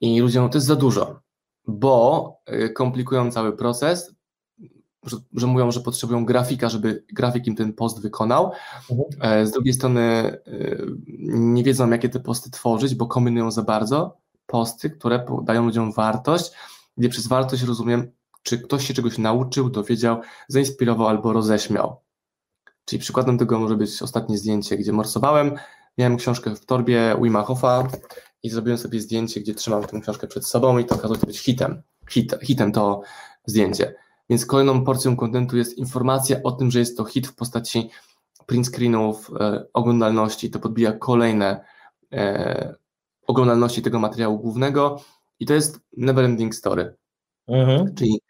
I 0.00 0.20
ludziom 0.20 0.50
to 0.50 0.58
jest 0.58 0.66
za 0.66 0.76
dużo, 0.76 1.20
bo 1.66 2.32
y, 2.52 2.70
komplikują 2.70 3.30
cały 3.30 3.56
proces. 3.56 4.15
Że, 5.04 5.16
że, 5.32 5.46
mówią, 5.46 5.70
że 5.70 5.80
potrzebują 5.80 6.24
grafika, 6.24 6.68
żeby 6.68 7.04
grafik 7.12 7.46
im 7.46 7.56
ten 7.56 7.72
post 7.72 8.02
wykonał. 8.02 8.52
Mhm. 8.90 9.46
Z 9.46 9.50
drugiej 9.50 9.74
strony 9.74 10.36
nie 11.28 11.64
wiedzą, 11.64 11.90
jakie 11.90 12.08
te 12.08 12.20
posty 12.20 12.50
tworzyć, 12.50 12.94
bo 12.94 13.06
kombinują 13.06 13.50
za 13.50 13.62
bardzo 13.62 14.16
posty, 14.46 14.90
które 14.90 15.26
dają 15.42 15.64
ludziom 15.64 15.92
wartość, 15.92 16.50
gdzie 16.96 17.08
przez 17.08 17.26
wartość 17.26 17.62
rozumiem, 17.62 18.10
czy 18.42 18.58
ktoś 18.58 18.86
się 18.86 18.94
czegoś 18.94 19.18
nauczył, 19.18 19.70
dowiedział, 19.70 20.20
zainspirował 20.48 21.08
albo 21.08 21.32
roześmiał. 21.32 21.96
Czyli 22.84 23.00
przykładem 23.00 23.38
tego 23.38 23.58
może 23.58 23.76
być 23.76 24.02
ostatnie 24.02 24.38
zdjęcie, 24.38 24.76
gdzie 24.76 24.92
morsowałem, 24.92 25.54
miałem 25.98 26.16
książkę 26.16 26.56
w 26.56 26.66
torbie 26.66 27.16
Wima 27.22 27.42
Hofa 27.42 27.88
i 28.42 28.50
zrobiłem 28.50 28.78
sobie 28.78 29.00
zdjęcie, 29.00 29.40
gdzie 29.40 29.54
trzymam 29.54 29.84
tę 29.84 30.00
książkę 30.00 30.26
przed 30.26 30.46
sobą 30.46 30.78
i 30.78 30.84
to 30.84 30.94
okazało 30.94 31.20
się 31.20 31.26
być 31.26 31.40
hitem. 31.40 31.82
Hit, 32.10 32.34
hitem 32.42 32.72
to 32.72 33.00
zdjęcie. 33.46 33.94
Więc 34.30 34.46
kolejną 34.46 34.84
porcją 34.84 35.16
kontentu 35.16 35.56
jest 35.56 35.78
informacja 35.78 36.42
o 36.42 36.52
tym, 36.52 36.70
że 36.70 36.78
jest 36.78 36.96
to 36.96 37.04
hit 37.04 37.26
w 37.26 37.34
postaci 37.34 37.90
print 38.46 38.66
screenów, 38.66 39.30
e, 39.40 39.64
oglądalności. 39.72 40.50
To 40.50 40.58
podbija 40.58 40.92
kolejne 40.92 41.64
e, 42.12 42.74
oglądalności 43.26 43.82
tego 43.82 43.98
materiału 43.98 44.38
głównego 44.38 45.00
i 45.40 45.46
to 45.46 45.54
jest 45.54 45.80
never 45.96 46.24
ending 46.24 46.54
story. 46.54 46.96
Mhm. 47.48 47.94
Czyli 47.94 48.20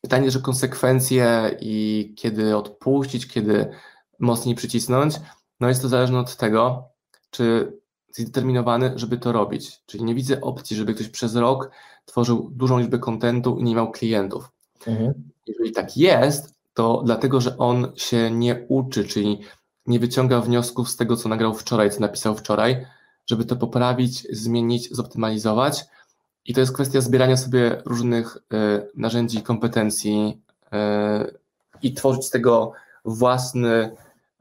pytanie, 0.00 0.30
że 0.30 0.40
konsekwencje 0.40 1.56
i 1.60 2.14
kiedy 2.16 2.56
odpuścić, 2.56 3.26
kiedy 3.26 3.70
mocniej 4.18 4.54
przycisnąć, 4.54 5.14
no 5.60 5.68
jest 5.68 5.82
to 5.82 5.88
zależne 5.88 6.18
od 6.18 6.36
tego, 6.36 6.88
czy 7.30 7.72
jesteś 8.08 8.24
zdeterminowany, 8.24 8.92
żeby 8.96 9.18
to 9.18 9.32
robić. 9.32 9.82
Czyli 9.86 10.04
nie 10.04 10.14
widzę 10.14 10.40
opcji, 10.40 10.76
żeby 10.76 10.94
ktoś 10.94 11.08
przez 11.08 11.36
rok 11.36 11.70
tworzył 12.04 12.50
dużą 12.52 12.78
liczbę 12.78 12.98
kontentu 12.98 13.58
i 13.58 13.62
nie 13.62 13.74
miał 13.74 13.90
klientów. 13.90 14.50
Mhm. 14.88 15.30
Jeżeli 15.46 15.72
tak 15.72 15.96
jest, 15.96 16.54
to 16.74 17.02
dlatego, 17.04 17.40
że 17.40 17.58
on 17.58 17.92
się 17.96 18.30
nie 18.30 18.66
uczy, 18.68 19.04
czyli 19.04 19.40
nie 19.86 19.98
wyciąga 19.98 20.40
wniosków 20.40 20.90
z 20.90 20.96
tego, 20.96 21.16
co 21.16 21.28
nagrał 21.28 21.54
wczoraj, 21.54 21.90
co 21.90 22.00
napisał 22.00 22.34
wczoraj, 22.34 22.86
żeby 23.26 23.44
to 23.44 23.56
poprawić, 23.56 24.26
zmienić, 24.30 24.94
zoptymalizować. 24.94 25.84
I 26.44 26.54
to 26.54 26.60
jest 26.60 26.72
kwestia 26.72 27.00
zbierania 27.00 27.36
sobie 27.36 27.82
różnych 27.84 28.36
y, 28.36 28.40
narzędzi, 28.94 29.42
kompetencji 29.42 30.42
y, 30.66 31.38
i 31.82 31.94
tworzyć 31.94 32.24
z 32.24 32.30
tego 32.30 32.72
własny 33.04 33.90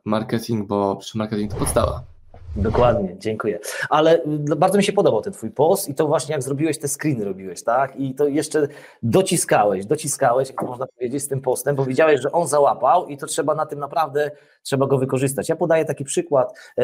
marketing, 0.06 0.68
bo 0.68 0.96
przy 0.96 1.18
marketing 1.18 1.52
to 1.52 1.58
podstawa. 1.58 2.17
Dokładnie, 2.58 3.15
dziękuję. 3.20 3.60
Ale 3.89 4.22
bardzo 4.58 4.78
mi 4.78 4.84
się 4.84 4.93
podobał 4.93 5.22
ten 5.22 5.34
twój 5.34 5.52
post 5.52 5.89
i 5.89 5.96
to 5.96 6.08
właśnie 6.08 6.34
jak 6.34 6.43
zrobiłeś 6.43 6.80
te 6.80 6.88
screeny 6.88 7.26
robiłeś, 7.26 7.63
tak? 7.63 7.96
I 7.96 8.15
to 8.15 8.28
jeszcze 8.28 8.67
dociskałeś, 9.04 9.86
dociskałeś, 9.86 10.50
jak 10.50 10.60
to 10.60 10.65
można 10.65 10.88
powiedzieć, 10.88 11.24
z 11.24 11.28
tym 11.28 11.41
postem, 11.41 11.76
bo 11.76 11.86
widziałeś, 11.86 12.22
że 12.22 12.32
on 12.32 12.48
załapał 12.48 13.08
i 13.08 13.17
to 13.17 13.28
trzeba 13.28 13.56
na 13.56 13.65
tym 13.65 13.80
naprawdę, 13.80 14.32
trzeba 14.63 14.88
go 14.88 14.98
wykorzystać. 14.98 15.50
Ja 15.50 15.56
podaję 15.56 15.86
taki 15.86 16.04
przykład 16.04 16.54
e, 16.80 16.84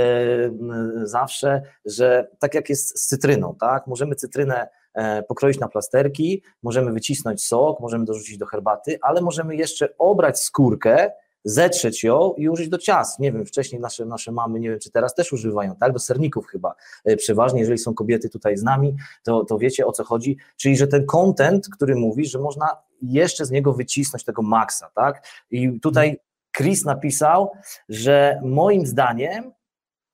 zawsze, 1.03 1.61
że 1.85 2.27
tak 2.39 2.53
jak 2.53 2.69
jest 2.69 2.99
z 2.99 3.07
cytryną, 3.07 3.55
tak? 3.59 3.87
Możemy 3.87 4.15
cytrynę 4.15 4.67
e, 4.93 5.23
pokroić 5.23 5.59
na 5.59 5.67
plasterki, 5.67 6.43
możemy 6.63 6.91
wycisnąć 6.91 7.45
sok, 7.45 7.79
możemy 7.79 8.05
dorzucić 8.05 8.37
do 8.37 8.45
herbaty, 8.45 8.99
ale 9.01 9.21
możemy 9.21 9.55
jeszcze 9.55 9.97
obrać 9.97 10.39
skórkę 10.39 11.11
zetrzeć 11.43 12.03
ją 12.03 12.33
i 12.33 12.49
użyć 12.49 12.69
do 12.69 12.77
ciast. 12.77 13.19
Nie 13.19 13.31
wiem, 13.31 13.45
wcześniej 13.45 13.81
nasze, 13.81 14.05
nasze 14.05 14.31
mamy, 14.31 14.59
nie 14.59 14.69
wiem, 14.69 14.79
czy 14.79 14.91
teraz 14.91 15.15
też 15.15 15.33
używają, 15.33 15.75
tak? 15.75 15.93
Do 15.93 15.99
serników 15.99 16.47
chyba 16.47 16.75
e, 17.05 17.15
przeważnie, 17.15 17.59
jeżeli 17.59 17.77
są 17.77 17.93
kobiety 17.93 18.29
tutaj 18.29 18.57
z 18.57 18.63
nami, 18.63 18.95
to, 19.23 19.45
to 19.45 19.57
wiecie 19.57 19.85
o 19.85 19.91
co 19.91 20.03
chodzi. 20.03 20.37
Czyli, 20.57 20.77
że 20.77 20.87
ten 20.87 21.05
content, 21.05 21.69
który 21.69 21.95
mówisz, 21.95 22.31
że 22.31 22.39
można 22.39 22.67
jeszcze 23.01 23.45
z 23.45 23.51
niego 23.51 23.73
wycisnąć 23.73 24.23
tego 24.23 24.41
maksa, 24.41 24.89
tak? 24.95 25.27
I 25.51 25.79
tutaj 25.79 26.19
Chris 26.57 26.85
napisał, 26.85 27.51
że 27.89 28.39
moim 28.43 28.85
zdaniem 28.85 29.51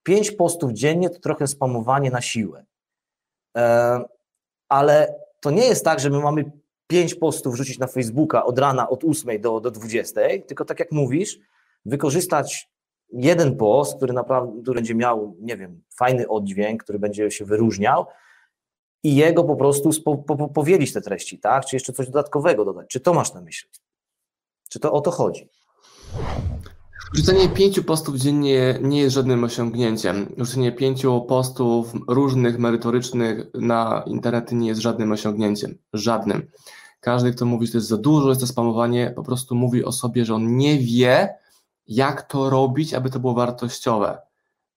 pięć 0.03 0.31
postów 0.31 0.71
dziennie 0.71 1.09
to 1.09 1.19
trochę 1.19 1.47
spamowanie 1.47 2.11
na 2.11 2.21
siłę. 2.21 2.65
E, 3.57 3.99
ale 4.69 5.15
to 5.39 5.51
nie 5.51 5.65
jest 5.65 5.85
tak, 5.85 5.99
że 5.99 6.09
my 6.09 6.19
mamy 6.19 6.51
pięć 6.89 7.15
postów 7.15 7.55
rzucić 7.55 7.79
na 7.79 7.87
Facebooka 7.87 8.45
od 8.45 8.59
rana 8.59 8.89
od 8.89 9.03
8 9.03 9.41
do, 9.41 9.59
do 9.59 9.71
20, 9.71 10.21
tylko 10.47 10.65
tak 10.65 10.79
jak 10.79 10.91
mówisz, 10.91 11.39
wykorzystać 11.85 12.69
jeden 13.13 13.57
post, 13.57 13.97
który 13.97 14.13
naprawdę 14.13 14.61
który 14.61 14.75
będzie 14.75 14.95
miał, 14.95 15.35
nie 15.39 15.57
wiem, 15.57 15.81
fajny 15.95 16.27
oddźwięk, 16.27 16.83
który 16.83 16.99
będzie 16.99 17.31
się 17.31 17.45
wyróżniał 17.45 18.05
i 19.03 19.15
jego 19.15 19.43
po 19.43 19.55
prostu 19.55 19.91
spo, 19.91 20.17
po, 20.17 20.47
powielić 20.47 20.93
te 20.93 21.01
treści, 21.01 21.39
tak? 21.39 21.65
Czy 21.65 21.75
jeszcze 21.75 21.93
coś 21.93 22.05
dodatkowego 22.05 22.65
dodać? 22.65 22.87
Czy 22.89 22.99
to 22.99 23.13
masz 23.13 23.33
na 23.33 23.41
myśli? 23.41 23.69
Czy 24.69 24.79
to 24.79 24.91
o 24.91 25.01
to 25.01 25.11
chodzi? 25.11 25.49
Rzucenie 27.13 27.49
pięciu 27.49 27.83
postów 27.83 28.15
dziennie 28.15 28.79
nie 28.81 29.01
jest 29.01 29.15
żadnym 29.15 29.43
osiągnięciem. 29.43 30.35
Rzucenie 30.37 30.71
pięciu 30.71 31.21
postów 31.21 31.93
różnych, 32.07 32.59
merytorycznych 32.59 33.47
na 33.53 34.03
internety 34.07 34.55
nie 34.55 34.67
jest 34.67 34.81
żadnym 34.81 35.11
osiągnięciem. 35.11 35.77
Żadnym. 35.93 36.51
Każdy, 36.99 37.33
kto 37.33 37.45
mówi, 37.45 37.65
że 37.65 37.71
to 37.71 37.77
jest 37.77 37.87
za 37.87 37.97
dużo, 37.97 38.29
jest 38.29 38.41
to 38.41 38.47
spamowanie, 38.47 39.13
po 39.15 39.23
prostu 39.23 39.55
mówi 39.55 39.85
o 39.85 39.91
sobie, 39.91 40.25
że 40.25 40.35
on 40.35 40.57
nie 40.57 40.77
wie, 40.77 41.35
jak 41.87 42.21
to 42.21 42.49
robić, 42.49 42.93
aby 42.93 43.09
to 43.09 43.19
było 43.19 43.33
wartościowe. 43.33 44.21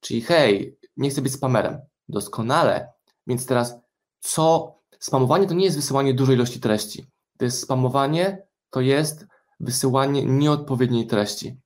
Czyli 0.01 0.21
hej, 0.21 0.79
nie 0.97 1.11
chcę 1.11 1.23
być 1.23 1.33
spamerem. 1.33 1.79
Doskonale. 2.09 2.93
Więc 3.27 3.47
teraz 3.47 3.75
co? 4.21 4.75
Spamowanie 4.99 5.47
to 5.47 5.55
nie 5.55 5.65
jest 5.65 5.77
wysyłanie 5.77 6.15
dużej 6.15 6.37
ilości 6.37 6.61
treści. 6.61 7.07
To 7.39 7.45
jest 7.45 7.61
spamowanie, 7.61 8.43
to 8.71 8.81
jest 8.81 9.27
wysyłanie 9.61 10.25
nieodpowiedniej 10.25 11.07
treści. 11.07 11.57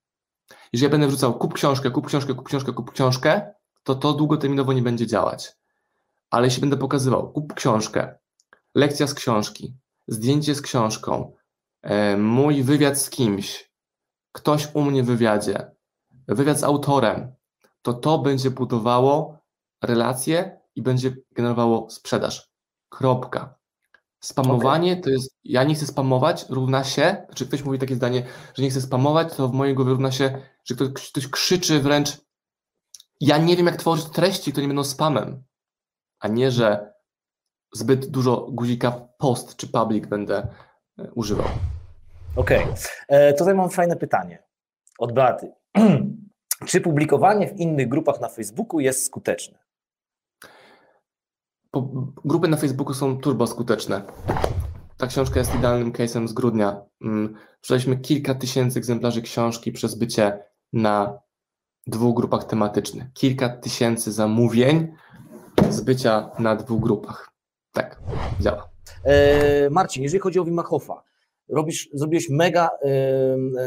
Jeżeli 0.73 0.85
ja 0.85 0.91
będę 0.91 1.07
wrzucał 1.07 1.39
kup 1.39 1.55
książkę, 1.55 1.91
kup 1.91 2.07
książkę, 2.07 2.35
kup 2.35 2.47
książkę, 2.47 2.73
kup 2.73 2.91
książkę, 2.91 3.55
to 3.83 3.95
to 3.95 4.13
długoterminowo 4.13 4.73
nie 4.73 4.83
będzie 4.83 5.07
działać. 5.07 5.57
Ale 6.31 6.47
jeśli 6.47 6.61
będę 6.61 6.77
pokazywał 6.77 7.33
kup 7.33 7.55
książkę, 7.55 8.19
lekcja 8.75 9.07
z 9.07 9.15
książki, 9.15 9.75
zdjęcie 10.09 10.55
z 10.55 10.63
książką, 10.63 11.33
e, 11.83 12.17
mój 12.17 12.63
wywiad 12.63 13.01
z 13.01 13.11
kimś, 13.11 13.71
ktoś 14.33 14.69
u 14.75 14.83
mnie 14.83 15.03
w 15.03 15.07
wywiadzie, 15.07 15.71
wywiad 16.29 16.61
z 16.61 16.65
autorem, 16.65 17.35
to 17.83 17.95
to 17.95 18.19
będzie 18.19 18.51
budowało 18.51 19.39
relacje 19.83 20.61
i 20.75 20.83
będzie 20.83 21.17
generowało 21.33 21.91
sprzedaż. 21.91 22.51
Kropka. 22.89 23.59
Spamowanie 24.21 24.93
okay. 24.93 25.03
to 25.03 25.11
jest, 25.11 25.37
ja 25.45 25.65
nie 25.65 25.75
chcę 25.75 25.87
spamować, 25.87 26.47
równa 26.49 26.85
się, 26.85 27.27
czy 27.35 27.47
ktoś 27.47 27.65
mówi 27.65 27.79
takie 27.79 27.95
zdanie, 27.95 28.27
że 28.55 28.63
nie 28.63 28.71
chcę 28.71 28.81
spamować, 28.81 29.35
to 29.35 29.49
w 29.49 29.53
mojej 29.53 29.75
głowie 29.75 29.91
równa 29.91 30.13
się, 30.13 30.43
że 30.65 30.75
ktoś, 30.75 31.11
ktoś 31.11 31.29
krzyczy 31.29 31.81
wręcz, 31.81 32.19
ja 33.21 33.39
nie 33.39 33.57
wiem 33.57 33.67
jak 33.67 33.77
tworzyć 33.77 34.07
treści, 34.07 34.53
to 34.53 34.61
nie 34.61 34.67
będą 34.67 34.85
spamem, 34.85 35.45
a 36.19 36.29
nie, 36.29 36.51
że 36.51 36.96
zbyt 37.77 38.07
dużo 38.07 38.47
guzika 38.51 38.91
post 39.19 39.57
czy 39.57 39.69
public 39.69 40.07
będę 40.07 40.49
e, 40.99 41.11
używał. 41.15 41.47
Okej, 42.37 42.63
okay. 42.63 42.75
E, 43.09 43.35
tutaj 43.35 43.55
mam 43.55 43.71
fajne 43.71 43.97
pytanie 43.97 44.43
od 44.99 45.13
Beaty. 45.13 45.53
Czy 46.67 46.81
publikowanie 46.81 47.49
w 47.49 47.61
innych 47.61 47.89
grupach 47.89 48.21
na 48.21 48.29
Facebooku 48.29 48.81
jest 48.81 49.05
skuteczne? 49.05 49.59
grupy 52.25 52.49
na 52.49 52.57
Facebooku 52.57 52.95
są 52.95 53.19
turbo 53.21 53.47
skuteczne. 53.47 54.03
Ta 54.97 55.07
książka 55.07 55.39
jest 55.39 55.55
idealnym 55.55 55.93
case'em 55.93 56.29
z 56.29 56.33
grudnia. 56.33 56.83
Mm, 57.03 57.35
sprzedaliśmy 57.59 57.97
kilka 57.97 58.35
tysięcy 58.35 58.79
egzemplarzy 58.79 59.23
książki 59.23 59.73
przez 59.73 59.95
bycie 59.95 60.39
na 60.73 61.19
dwóch 61.87 62.17
grupach 62.17 62.45
tematycznych. 62.45 63.13
Kilka 63.13 63.49
tysięcy 63.49 64.13
zamówień 64.13 64.95
z 65.71 65.81
bycia 65.81 66.31
na 66.39 66.57
dwóch 66.57 66.81
grupach. 66.81 67.36
Tak, 67.77 68.01
działa. 68.41 68.69
E, 69.05 69.71
Marcin, 69.71 70.03
jeżeli 70.03 70.21
chodzi 70.21 70.39
o 70.39 70.45
Wimachofa, 70.45 71.03
robisz, 71.49 71.89
zrobiłeś 71.93 72.29
mega 72.29 72.71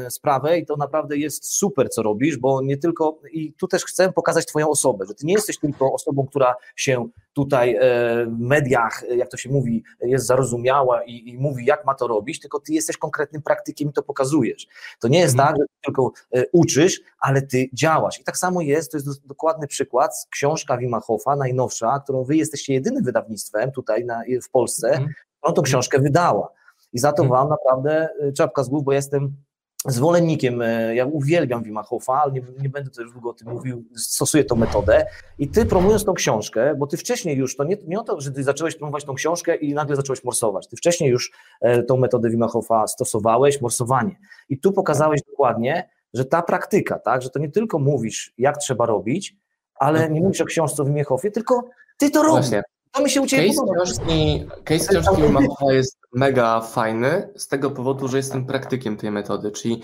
y, 0.07 0.11
sprawę 0.11 0.57
i 0.57 0.65
to 0.65 0.75
naprawdę 0.75 1.17
jest 1.17 1.45
super, 1.45 1.89
co 1.89 2.03
robisz, 2.03 2.37
bo 2.37 2.61
nie 2.61 2.77
tylko, 2.77 3.19
i 3.31 3.53
tu 3.53 3.67
też 3.67 3.85
chcę 3.85 4.11
pokazać 4.11 4.45
Twoją 4.45 4.69
osobę, 4.69 5.05
że 5.05 5.13
Ty 5.13 5.25
nie 5.25 5.33
jesteś 5.33 5.59
tylko 5.59 5.93
osobą, 5.93 6.27
która 6.27 6.55
się 6.75 7.09
tutaj 7.39 7.79
w 8.27 8.39
mediach, 8.39 9.03
jak 9.15 9.29
to 9.29 9.37
się 9.37 9.49
mówi, 9.49 9.83
jest 10.01 10.25
zarozumiała 10.25 11.03
i, 11.03 11.29
i, 11.29 11.37
mówi, 11.37 11.65
jak 11.65 11.85
ma 11.85 11.95
to 11.95 12.07
robić, 12.07 12.39
tylko 12.39 12.59
Ty 12.59 12.73
jesteś 12.73 12.97
konkretnym 12.97 13.41
praktykiem 13.41 13.89
i 13.89 13.93
to 13.93 14.03
pokazujesz. 14.03 14.67
To 14.99 15.07
nie 15.07 15.19
jest 15.19 15.33
mhm. 15.33 15.47
tak, 15.47 15.57
że 15.61 15.67
ty 15.67 15.73
tylko 15.85 16.11
y, 16.37 16.45
uczysz, 16.51 17.01
ale 17.19 17.41
Ty 17.41 17.69
działasz. 17.73 18.19
I 18.19 18.23
tak 18.23 18.37
samo 18.37 18.61
jest, 18.61 18.91
to 18.91 18.97
jest 18.97 19.27
dokładny 19.27 19.67
przykład, 19.67 20.27
książka 20.29 20.77
Wima 20.77 20.99
Hofa, 20.99 21.35
najnowsza, 21.35 21.99
którą 22.03 22.23
Wy 22.23 22.35
jesteście 22.35 22.73
jedynym 22.73 23.03
wydawnictwem 23.03 23.71
tutaj 23.71 24.05
na, 24.05 24.21
w 24.43 24.49
Polsce, 24.49 24.87
mhm. 24.87 25.13
on 25.41 25.53
tą 25.53 25.61
książkę 25.61 25.99
wydała. 25.99 26.49
I 26.93 26.99
za 26.99 27.13
to 27.13 27.23
mhm. 27.23 27.39
Wam 27.39 27.49
naprawdę 27.49 28.09
czapka 28.37 28.63
z 28.63 28.69
głów, 28.69 28.83
bo 28.83 28.93
jestem 28.93 29.35
zwolennikiem, 29.85 30.61
e, 30.61 30.95
ja 30.95 31.05
uwielbiam 31.05 31.63
Wima 31.63 31.83
Hofa, 31.83 32.13
ale 32.13 32.31
nie, 32.31 32.41
nie, 32.61 32.69
będę 32.69 32.91
też 32.91 33.11
długo 33.11 33.29
o 33.29 33.33
tym 33.33 33.49
mówił, 33.49 33.83
stosuję 33.95 34.43
tą 34.43 34.55
metodę 34.55 35.05
i 35.39 35.47
ty 35.47 35.65
promując 35.65 36.05
tą 36.05 36.13
książkę, 36.13 36.75
bo 36.75 36.87
ty 36.87 36.97
wcześniej 36.97 37.37
już, 37.37 37.55
to 37.55 37.63
nie, 37.63 37.77
nie 37.87 37.99
o 37.99 38.03
to, 38.03 38.21
że 38.21 38.31
ty 38.31 38.43
zacząłeś 38.43 38.75
promować 38.75 39.05
tą 39.05 39.13
książkę 39.13 39.55
i 39.55 39.73
nagle 39.73 39.95
zacząłeś 39.95 40.23
morsować, 40.23 40.67
ty 40.67 40.77
wcześniej 40.77 41.09
już 41.09 41.31
e, 41.61 41.83
tą 41.83 41.97
metodę 41.97 42.29
Wima 42.29 42.47
Hofa 42.47 42.87
stosowałeś, 42.87 43.61
morsowanie 43.61 44.19
i 44.49 44.59
tu 44.59 44.71
pokazałeś 44.73 45.21
dokładnie, 45.29 45.89
że 46.13 46.25
ta 46.25 46.41
praktyka, 46.41 46.99
tak, 46.99 47.21
że 47.21 47.29
to 47.29 47.39
nie 47.39 47.49
tylko 47.49 47.79
mówisz, 47.79 48.33
jak 48.37 48.57
trzeba 48.57 48.85
robić, 48.85 49.35
ale 49.75 50.09
nie 50.09 50.21
mówisz 50.21 50.41
o 50.41 50.45
książce 50.45 50.83
o 50.83 50.85
Wimie 50.85 51.03
Hofie, 51.03 51.31
tylko 51.31 51.69
ty 51.97 52.11
to 52.11 52.23
robisz. 52.23 52.39
Właśnie. 52.39 52.63
To 52.91 53.03
mi 53.03 53.09
się 53.09 53.21
u 53.21 53.27
Ciebie 53.27 53.47
case 53.47 53.59
podoba. 53.59 53.83
Książki, 53.83 54.47
case 54.63 55.01
książki 55.01 55.65
jest 55.69 55.98
mega 56.13 56.61
fajny 56.61 57.33
z 57.35 57.47
tego 57.47 57.71
powodu, 57.71 58.07
że 58.07 58.17
jestem 58.17 58.45
praktykiem 58.45 58.97
tej 58.97 59.11
metody, 59.11 59.51
czyli 59.51 59.81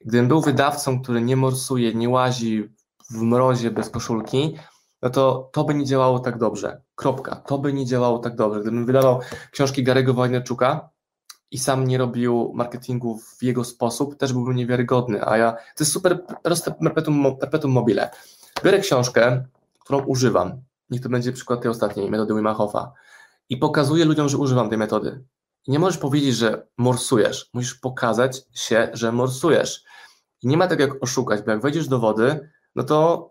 gdybym 0.00 0.28
był 0.28 0.40
wydawcą, 0.40 1.02
który 1.02 1.22
nie 1.22 1.36
morsuje, 1.36 1.94
nie 1.94 2.08
łazi 2.08 2.68
w 3.10 3.22
mrozie 3.22 3.70
bez 3.70 3.90
koszulki, 3.90 4.56
no 5.02 5.10
to 5.10 5.50
to 5.52 5.64
by 5.64 5.74
nie 5.74 5.84
działało 5.84 6.18
tak 6.18 6.38
dobrze. 6.38 6.82
Kropka. 6.94 7.36
To 7.36 7.58
by 7.58 7.72
nie 7.72 7.86
działało 7.86 8.18
tak 8.18 8.36
dobrze. 8.36 8.60
Gdybym 8.60 8.86
wydawał 8.86 9.20
książki 9.50 9.82
Garego 9.82 10.14
Wojnarczuka 10.14 10.90
i 11.50 11.58
sam 11.58 11.86
nie 11.86 11.98
robił 11.98 12.52
marketingu 12.54 13.18
w 13.18 13.42
jego 13.42 13.64
sposób, 13.64 14.16
też 14.16 14.32
byłbym 14.32 14.56
niewiarygodny, 14.56 15.26
a 15.26 15.36
ja, 15.36 15.52
to 15.52 15.84
jest 15.84 15.92
super 15.92 16.24
proste 16.42 16.70
perpetuum, 16.70 17.36
perpetuum 17.36 17.72
mobile. 17.72 18.10
Biorę 18.64 18.78
książkę, 18.78 19.44
którą 19.78 20.00
używam, 20.04 20.62
niech 20.90 21.00
to 21.00 21.08
będzie 21.08 21.32
przykład 21.32 21.62
tej 21.62 21.70
ostatniej, 21.70 22.10
metody 22.10 22.34
Wima 22.34 22.54
Hofa, 22.54 22.92
i 23.48 23.56
pokazuję 23.56 24.04
ludziom, 24.04 24.28
że 24.28 24.38
używam 24.38 24.68
tej 24.68 24.78
metody. 24.78 25.24
Nie 25.68 25.78
możesz 25.78 25.98
powiedzieć, 25.98 26.34
że 26.34 26.66
morsujesz, 26.78 27.50
musisz 27.54 27.74
pokazać 27.74 28.42
się, 28.54 28.90
że 28.92 29.12
morsujesz. 29.12 29.84
I 30.42 30.48
nie 30.48 30.56
ma 30.56 30.66
tak 30.66 30.80
jak 30.80 31.02
oszukać, 31.02 31.42
bo 31.42 31.50
jak 31.50 31.60
wejdziesz 31.60 31.88
do 31.88 31.98
wody, 31.98 32.50
no 32.74 32.82
to 32.82 33.30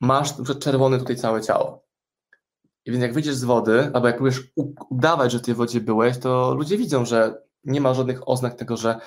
masz 0.00 0.34
czerwone 0.60 0.98
tutaj 0.98 1.16
całe 1.16 1.42
ciało. 1.42 1.88
I 2.84 2.90
więc 2.90 3.02
jak 3.02 3.14
wyjdziesz 3.14 3.34
z 3.34 3.44
wody, 3.44 3.90
albo 3.94 4.06
jak 4.06 4.16
próbujesz 4.16 4.52
udawać, 4.90 5.32
że 5.32 5.38
w 5.38 5.42
tej 5.42 5.54
wodzie 5.54 5.80
byłeś, 5.80 6.18
to 6.18 6.54
ludzie 6.54 6.78
widzą, 6.78 7.04
że 7.04 7.42
nie 7.64 7.80
ma 7.80 7.94
żadnych 7.94 8.28
oznak 8.28 8.54
tego, 8.54 8.76
że 8.76 9.00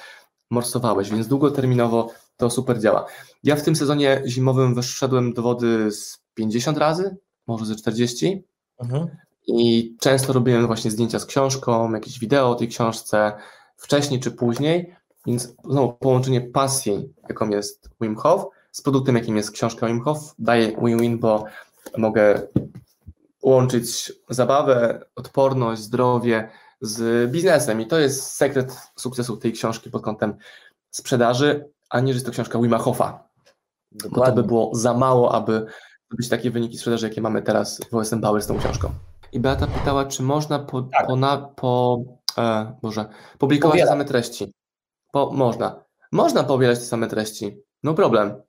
morsowałeś, 0.52 1.10
więc 1.10 1.28
długoterminowo 1.28 2.10
to 2.38 2.50
super 2.50 2.80
działa. 2.80 3.06
Ja 3.44 3.56
w 3.56 3.64
tym 3.64 3.76
sezonie 3.76 4.24
zimowym 4.26 4.76
wyszedłem 4.76 5.34
do 5.34 5.42
wody 5.42 5.92
z 5.92 6.24
50 6.34 6.78
razy, 6.78 7.18
może 7.48 7.66
ze 7.66 7.76
40. 7.76 8.44
Mhm. 8.80 9.08
I 9.48 9.96
często 10.00 10.34
robiłem 10.34 10.68
właśnie 10.68 10.92
zdjęcia 10.92 11.20
z 11.20 11.26
książką, 11.26 11.94
jakieś 11.94 12.20
wideo 12.20 12.50
o 12.50 12.56
tej 12.56 12.68
książce, 12.68 13.32
wcześniej 13.78 14.20
czy 14.20 14.32
później, 14.32 14.96
więc 15.26 15.56
znowu 15.64 15.94
połączenie 15.94 16.42
pasji, 16.42 17.14
jaką 17.30 17.50
jest 17.50 17.90
Wim 18.02 18.16
Hof, 18.16 18.46
z 18.72 18.82
produktem, 18.82 19.16
jakim 19.16 19.38
jest 19.38 19.52
książka 19.52 19.88
Wim 19.88 20.02
Hof, 20.02 20.36
daje 20.40 20.72
win-win, 20.78 21.20
bo 21.20 21.46
mogę 21.98 22.42
łączyć 23.42 24.14
zabawę, 24.30 25.06
odporność, 25.16 25.82
zdrowie 25.82 26.50
z 26.82 27.32
biznesem 27.32 27.82
i 27.82 27.88
to 27.88 28.00
jest 28.00 28.24
sekret 28.24 28.78
sukcesu 28.96 29.38
tej 29.38 29.54
książki 29.54 29.90
pod 29.90 30.02
kątem 30.02 30.34
sprzedaży, 30.92 31.70
a 31.90 32.00
nie, 32.00 32.14
że 32.14 32.18
jest 32.18 32.26
to 32.26 32.32
książka 32.32 32.60
Wima 32.60 32.78
Hofa. 32.78 33.24
Bo 34.10 34.26
to 34.26 34.32
by 34.32 34.44
było 34.44 34.72
za 34.74 34.94
mało, 34.94 35.36
aby 35.36 35.66
być 36.18 36.30
takie 36.30 36.52
wyniki 36.52 36.78
sprzedaży, 36.78 37.08
jakie 37.08 37.22
mamy 37.22 37.42
teraz 37.42 37.82
w 37.92 37.96
OSM 37.96 38.22
Power 38.22 38.42
z 38.42 38.48
tą 38.48 38.60
książką. 38.60 38.92
I 39.32 39.40
Beata 39.40 39.68
pytała, 39.68 40.06
czy 40.06 40.24
można 40.24 40.60
po, 40.60 40.82
tak. 40.82 41.08
po, 41.56 42.04
e, 42.38 42.76
Boże, 42.82 43.06
publikować 43.38 43.74
Powiela. 43.74 43.88
te 43.88 43.94
same 43.94 44.06
treści. 44.06 44.54
Po, 45.12 45.32
można. 45.32 45.84
Można 46.12 46.44
powielać 46.44 46.80
te 46.80 46.86
same 46.86 47.08
treści. 47.08 47.58
No 47.84 47.94
problem. 47.94 48.42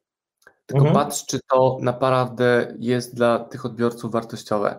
Tylko 0.66 0.86
mhm. 0.86 0.94
patrz, 0.94 1.26
czy 1.26 1.40
to 1.50 1.78
naprawdę 1.80 2.74
jest 2.78 3.14
dla 3.14 3.38
tych 3.38 3.66
odbiorców 3.66 4.12
wartościowe. 4.12 4.78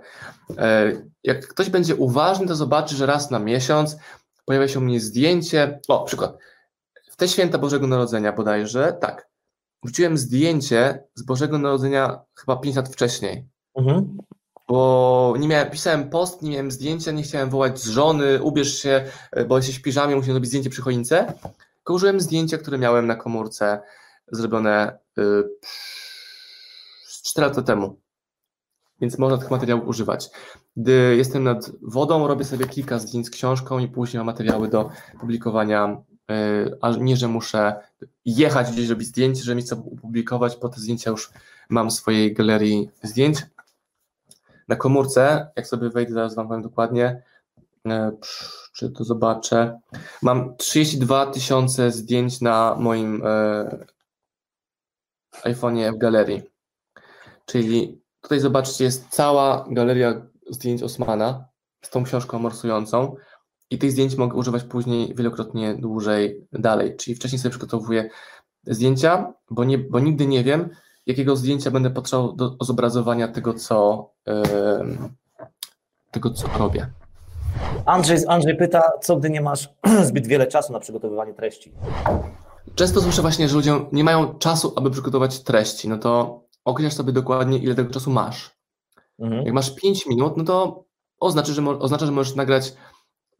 E, 0.57 0.91
jak 1.23 1.47
ktoś 1.47 1.69
będzie 1.69 1.95
uważny, 1.95 2.47
to 2.47 2.55
zobaczy, 2.55 2.95
że 2.95 3.05
raz 3.05 3.31
na 3.31 3.39
miesiąc 3.39 3.97
pojawia 4.45 4.67
się 4.67 4.79
u 4.79 4.81
mnie 4.81 4.99
zdjęcie. 4.99 5.79
O, 5.87 6.03
przykład. 6.03 6.37
W 7.11 7.15
te 7.15 7.27
święta 7.27 7.57
Bożego 7.57 7.87
Narodzenia 7.87 8.33
bodajże, 8.33 8.97
tak, 9.01 9.29
wrzuciłem 9.83 10.17
zdjęcie 10.17 11.03
z 11.15 11.23
Bożego 11.23 11.57
Narodzenia 11.57 12.19
chyba 12.39 12.57
5 12.57 12.75
lat 12.75 12.89
wcześniej. 12.89 13.47
Mhm. 13.75 14.17
Bo 14.67 15.35
nie 15.39 15.47
miałem, 15.47 15.69
pisałem 15.69 16.09
post, 16.09 16.41
nie 16.41 16.51
miałem 16.51 16.71
zdjęcia, 16.71 17.11
nie 17.11 17.23
chciałem 17.23 17.49
wołać 17.49 17.79
z 17.79 17.87
żony, 17.87 18.43
ubierz 18.43 18.81
się, 18.81 19.05
bo 19.47 19.57
jesteś 19.57 19.79
w 19.79 19.81
piżamie, 19.81 20.15
musimy 20.15 20.33
zrobić 20.33 20.49
zdjęcie 20.49 20.69
przy 20.69 20.81
choince. 20.81 21.33
Tylko 21.75 21.93
użyłem 21.93 22.19
zdjęcia, 22.19 22.57
które 22.57 22.77
miałem 22.77 23.07
na 23.07 23.15
komórce 23.15 23.81
zrobione 24.31 24.97
yy, 25.17 25.49
4 27.23 27.47
lata 27.47 27.61
temu. 27.61 27.99
Więc 29.01 29.17
można 29.17 29.37
tych 29.37 29.51
materiałów 29.51 29.87
używać. 29.87 30.29
Gdy 30.77 31.15
jestem 31.17 31.43
nad 31.43 31.71
wodą, 31.81 32.27
robię 32.27 32.45
sobie 32.45 32.67
kilka 32.67 32.99
zdjęć 32.99 33.27
z 33.27 33.29
książką 33.29 33.79
i 33.79 33.87
później 33.87 34.19
mam 34.19 34.25
materiały 34.25 34.67
do 34.67 34.89
publikowania 35.19 36.03
E, 36.31 36.65
a 36.81 36.91
nie, 36.91 37.17
że 37.17 37.27
muszę 37.27 37.75
jechać 38.25 38.71
gdzieś 38.71 38.89
robić 38.89 39.07
zdjęcie, 39.07 39.43
że 39.43 39.55
mi 39.55 39.61
chcę 39.61 39.75
opublikować, 39.75 40.57
bo 40.61 40.69
te 40.69 40.79
zdjęcia 40.79 41.11
już 41.11 41.31
mam 41.69 41.89
w 41.89 41.93
swojej 41.93 42.33
galerii 42.33 42.89
zdjęć. 43.03 43.37
Na 44.67 44.75
komórce, 44.75 45.47
jak 45.55 45.67
sobie 45.67 45.89
wejdę, 45.89 46.13
zaraz 46.13 46.35
Wam 46.35 46.47
powiem 46.47 46.61
dokładnie, 46.61 47.23
e, 47.87 48.11
czy 48.73 48.91
to 48.91 49.03
zobaczę, 49.03 49.79
mam 50.21 50.57
32 50.57 51.25
tysiące 51.25 51.91
zdjęć 51.91 52.41
na 52.41 52.75
moim 52.79 53.21
e, 53.25 53.85
iPhone'ie 55.43 55.93
w 55.95 55.97
galerii. 55.97 56.41
Czyli 57.45 58.01
tutaj 58.21 58.39
zobaczcie, 58.39 58.83
jest 58.83 59.09
cała 59.09 59.65
galeria 59.69 60.21
zdjęć 60.49 60.83
Osmana 60.83 61.45
z 61.81 61.89
tą 61.89 62.03
książką 62.03 62.39
morsującą 62.39 63.15
i 63.69 63.77
tych 63.77 63.91
zdjęć 63.91 64.15
mogę 64.15 64.37
używać 64.37 64.63
później 64.63 65.15
wielokrotnie 65.15 65.75
dłużej 65.75 66.47
dalej. 66.51 66.95
Czyli 66.97 67.15
wcześniej 67.15 67.39
sobie 67.39 67.49
przygotowuję 67.49 68.09
zdjęcia, 68.67 69.33
bo, 69.49 69.63
nie, 69.63 69.77
bo 69.77 69.99
nigdy 69.99 70.27
nie 70.27 70.43
wiem, 70.43 70.69
jakiego 71.05 71.35
zdjęcia 71.35 71.71
będę 71.71 71.89
potrzebował 71.89 72.35
do 72.35 72.57
zobrazowania 72.61 73.27
tego, 73.27 73.53
co, 73.53 74.09
yy, 74.27 74.33
tego, 76.11 76.29
co 76.29 76.47
robię. 76.59 76.87
Andrzej, 77.85 78.17
Andrzej 78.27 78.57
pyta, 78.57 78.91
co 79.01 79.15
gdy 79.15 79.29
nie 79.29 79.41
masz 79.41 79.69
zbyt 80.09 80.27
wiele 80.27 80.47
czasu 80.47 80.73
na 80.73 80.79
przygotowywanie 80.79 81.33
treści? 81.33 81.71
Często 82.75 83.01
słyszę 83.01 83.21
właśnie, 83.21 83.49
że 83.49 83.55
ludzie 83.55 83.73
nie 83.91 84.03
mają 84.03 84.33
czasu, 84.33 84.73
aby 84.75 84.91
przygotować 84.91 85.43
treści. 85.43 85.89
No 85.89 85.97
to 85.97 86.43
określasz 86.65 86.93
sobie 86.93 87.13
dokładnie, 87.13 87.57
ile 87.57 87.75
tego 87.75 87.93
czasu 87.93 88.11
masz. 88.11 88.57
Mhm. 89.19 89.45
Jak 89.45 89.53
masz 89.53 89.75
5 89.75 90.05
minut, 90.05 90.37
no 90.37 90.43
to 90.43 90.85
oznacza, 91.19 91.53
że, 91.53 91.79
oznacza, 91.79 92.05
że 92.05 92.11
możesz 92.11 92.35
nagrać 92.35 92.73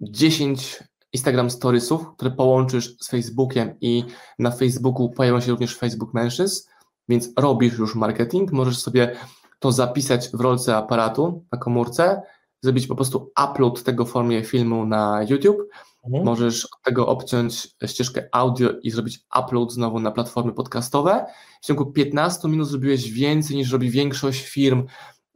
10 0.01 0.83
Instagram 1.13 1.49
Storiesów, 1.49 2.15
które 2.15 2.31
połączysz 2.31 2.95
z 2.99 3.09
Facebookiem 3.09 3.75
i 3.81 4.03
na 4.39 4.51
Facebooku 4.51 5.09
pojawią 5.09 5.39
się 5.39 5.51
również 5.51 5.77
Facebook 5.77 6.13
Mentions, 6.13 6.69
więc 7.09 7.29
robisz 7.37 7.77
już 7.77 7.95
marketing, 7.95 8.51
możesz 8.51 8.77
sobie 8.77 9.15
to 9.59 9.71
zapisać 9.71 10.29
w 10.29 10.41
rolce 10.41 10.77
aparatu 10.77 11.45
na 11.51 11.57
komórce, 11.57 12.21
zrobić 12.61 12.87
po 12.87 12.95
prostu 12.95 13.31
upload 13.43 13.83
tego 13.83 14.05
w 14.05 14.11
formie 14.11 14.43
filmu 14.43 14.85
na 14.85 15.23
YouTube, 15.29 15.57
mhm. 16.05 16.25
możesz 16.25 16.65
od 16.65 16.81
tego 16.83 17.07
obciąć 17.07 17.67
ścieżkę 17.85 18.29
audio 18.31 18.69
i 18.83 18.91
zrobić 18.91 19.19
upload 19.39 19.71
znowu 19.71 19.99
na 19.99 20.11
platformy 20.11 20.53
podcastowe. 20.53 21.25
W 21.61 21.65
ciągu 21.65 21.85
15 21.85 22.47
minut 22.47 22.67
zrobiłeś 22.67 23.11
więcej 23.11 23.57
niż 23.57 23.71
robi 23.71 23.89
większość 23.89 24.45
firm 24.45 24.87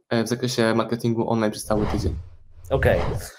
e, 0.08 0.24
w 0.24 0.28
zakresie 0.28 0.74
marketingu 0.74 1.30
online 1.30 1.52
przez 1.52 1.64
cały 1.64 1.86
tydzień. 1.86 2.14
Okej. 2.70 3.00
Okay. 3.00 3.37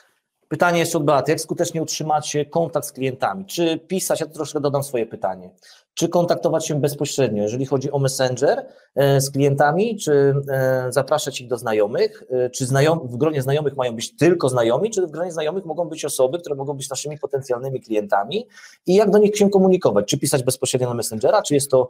Pytanie 0.50 0.80
jeszcze 0.80 0.98
od 0.98 1.06
Beaty, 1.06 1.32
jak 1.32 1.42
skutecznie 1.42 1.82
utrzymać 1.82 2.38
kontakt 2.50 2.88
z 2.88 2.92
klientami? 2.92 3.46
Czy 3.46 3.78
pisać, 3.78 4.20
ja 4.20 4.28
troszkę 4.28 4.60
dodam 4.60 4.84
swoje 4.84 5.06
pytanie, 5.06 5.50
czy 5.94 6.10
kontaktować 6.10 6.68
się 6.68 6.82
bezpośrednio, 6.82 7.44
jeżeli 7.44 7.66
chodzi 7.66 7.92
o 7.92 8.00
Messenger 8.00 8.66
e, 8.96 9.22
z 9.22 9.32
klientami, 9.32 9.98
czy 9.98 10.34
e, 10.52 10.88
zapraszać 10.92 11.42
ich 11.42 11.48
do 11.48 11.58
znajomych, 11.58 12.24
e, 12.30 12.50
czy 12.50 12.66
w 13.04 13.18
gronie 13.18 13.42
znajomych 13.42 13.76
mają 13.76 13.96
być 13.96 14.16
tylko 14.16 14.50
znajomi, 14.50 14.90
czy 14.90 15.08
w 15.08 15.12
gronie 15.12 15.32
znajomych 15.32 15.66
mogą 15.66 15.86
być 15.86 16.06
osoby, 16.06 16.40
które 16.40 16.56
mogą 16.56 16.74
być 16.74 16.90
naszymi 16.90 17.18
potencjalnymi 17.18 17.82
klientami? 17.82 18.48
I 18.86 18.96
jak 18.96 19.10
do 19.10 19.18
nich 19.18 19.38
się 19.38 19.50
komunikować, 19.50 20.06
czy 20.08 20.18
pisać 20.18 20.44
bezpośrednio 20.44 20.90
na 20.90 20.96
Messengera, 20.96 21.42
czy 21.42 21.54
jest 21.54 21.72
to, 21.72 21.90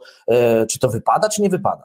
czy 0.68 0.78
to 0.78 0.88
wypada, 0.88 1.28
czy 1.28 1.42
nie 1.42 1.48
wypada? 1.48 1.84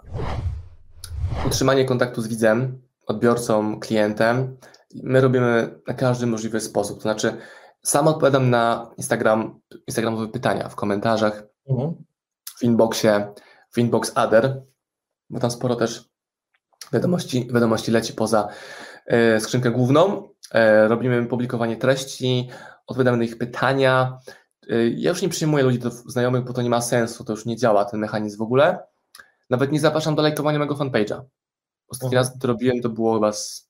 Utrzymanie 1.47 1.85
kontaktu 1.85 2.21
z 2.21 2.27
widzem, 2.27 2.81
odbiorcą, 3.07 3.79
klientem 3.79 4.57
my 5.03 5.21
robimy 5.21 5.79
na 5.87 5.93
każdy 5.93 6.27
możliwy 6.27 6.59
sposób. 6.59 6.97
To 6.97 7.01
znaczy, 7.01 7.37
sam 7.83 8.07
odpowiadam 8.07 8.49
na 8.49 8.91
Instagram, 8.97 9.59
Instagramowe 9.87 10.27
pytania 10.27 10.69
w 10.69 10.75
komentarzach, 10.75 11.43
mhm. 11.69 11.95
w 12.59 12.63
inboxie, 12.63 13.33
w 13.71 13.77
inbox 13.77 14.11
other, 14.15 14.63
bo 15.29 15.39
tam 15.39 15.51
sporo 15.51 15.75
też 15.75 16.09
wiadomości, 16.93 17.47
wiadomości 17.53 17.91
leci 17.91 18.13
poza 18.13 18.47
e, 19.05 19.39
skrzynkę 19.39 19.71
główną. 19.71 20.29
E, 20.51 20.87
robimy 20.87 21.25
publikowanie 21.25 21.77
treści, 21.77 22.49
odpowiadamy 22.87 23.17
na 23.17 23.23
ich 23.23 23.37
pytania. 23.37 24.19
y, 24.71 24.93
ja 24.97 25.09
już 25.09 25.21
nie 25.21 25.29
przyjmuję 25.29 25.63
ludzi 25.63 25.79
do 25.79 25.89
znajomych, 25.91 26.43
bo 26.43 26.53
to 26.53 26.61
nie 26.61 26.69
ma 26.69 26.81
sensu, 26.81 27.23
to 27.23 27.33
już 27.33 27.45
nie 27.45 27.57
działa 27.57 27.85
ten 27.85 27.99
mechanizm 27.99 28.37
w 28.37 28.41
ogóle. 28.41 28.79
Nawet 29.49 29.71
nie 29.71 29.79
zapraszam 29.79 30.15
do 30.15 30.21
lajkowania 30.21 30.57
mojego 30.57 30.75
fanpage'a. 30.75 31.21
Ostatni 31.87 32.15
raz 32.15 32.39
to 32.39 32.47
robiłem, 32.47 32.81
to 32.81 32.89
było 32.89 33.13
chyba 33.13 33.31
z 33.31 33.69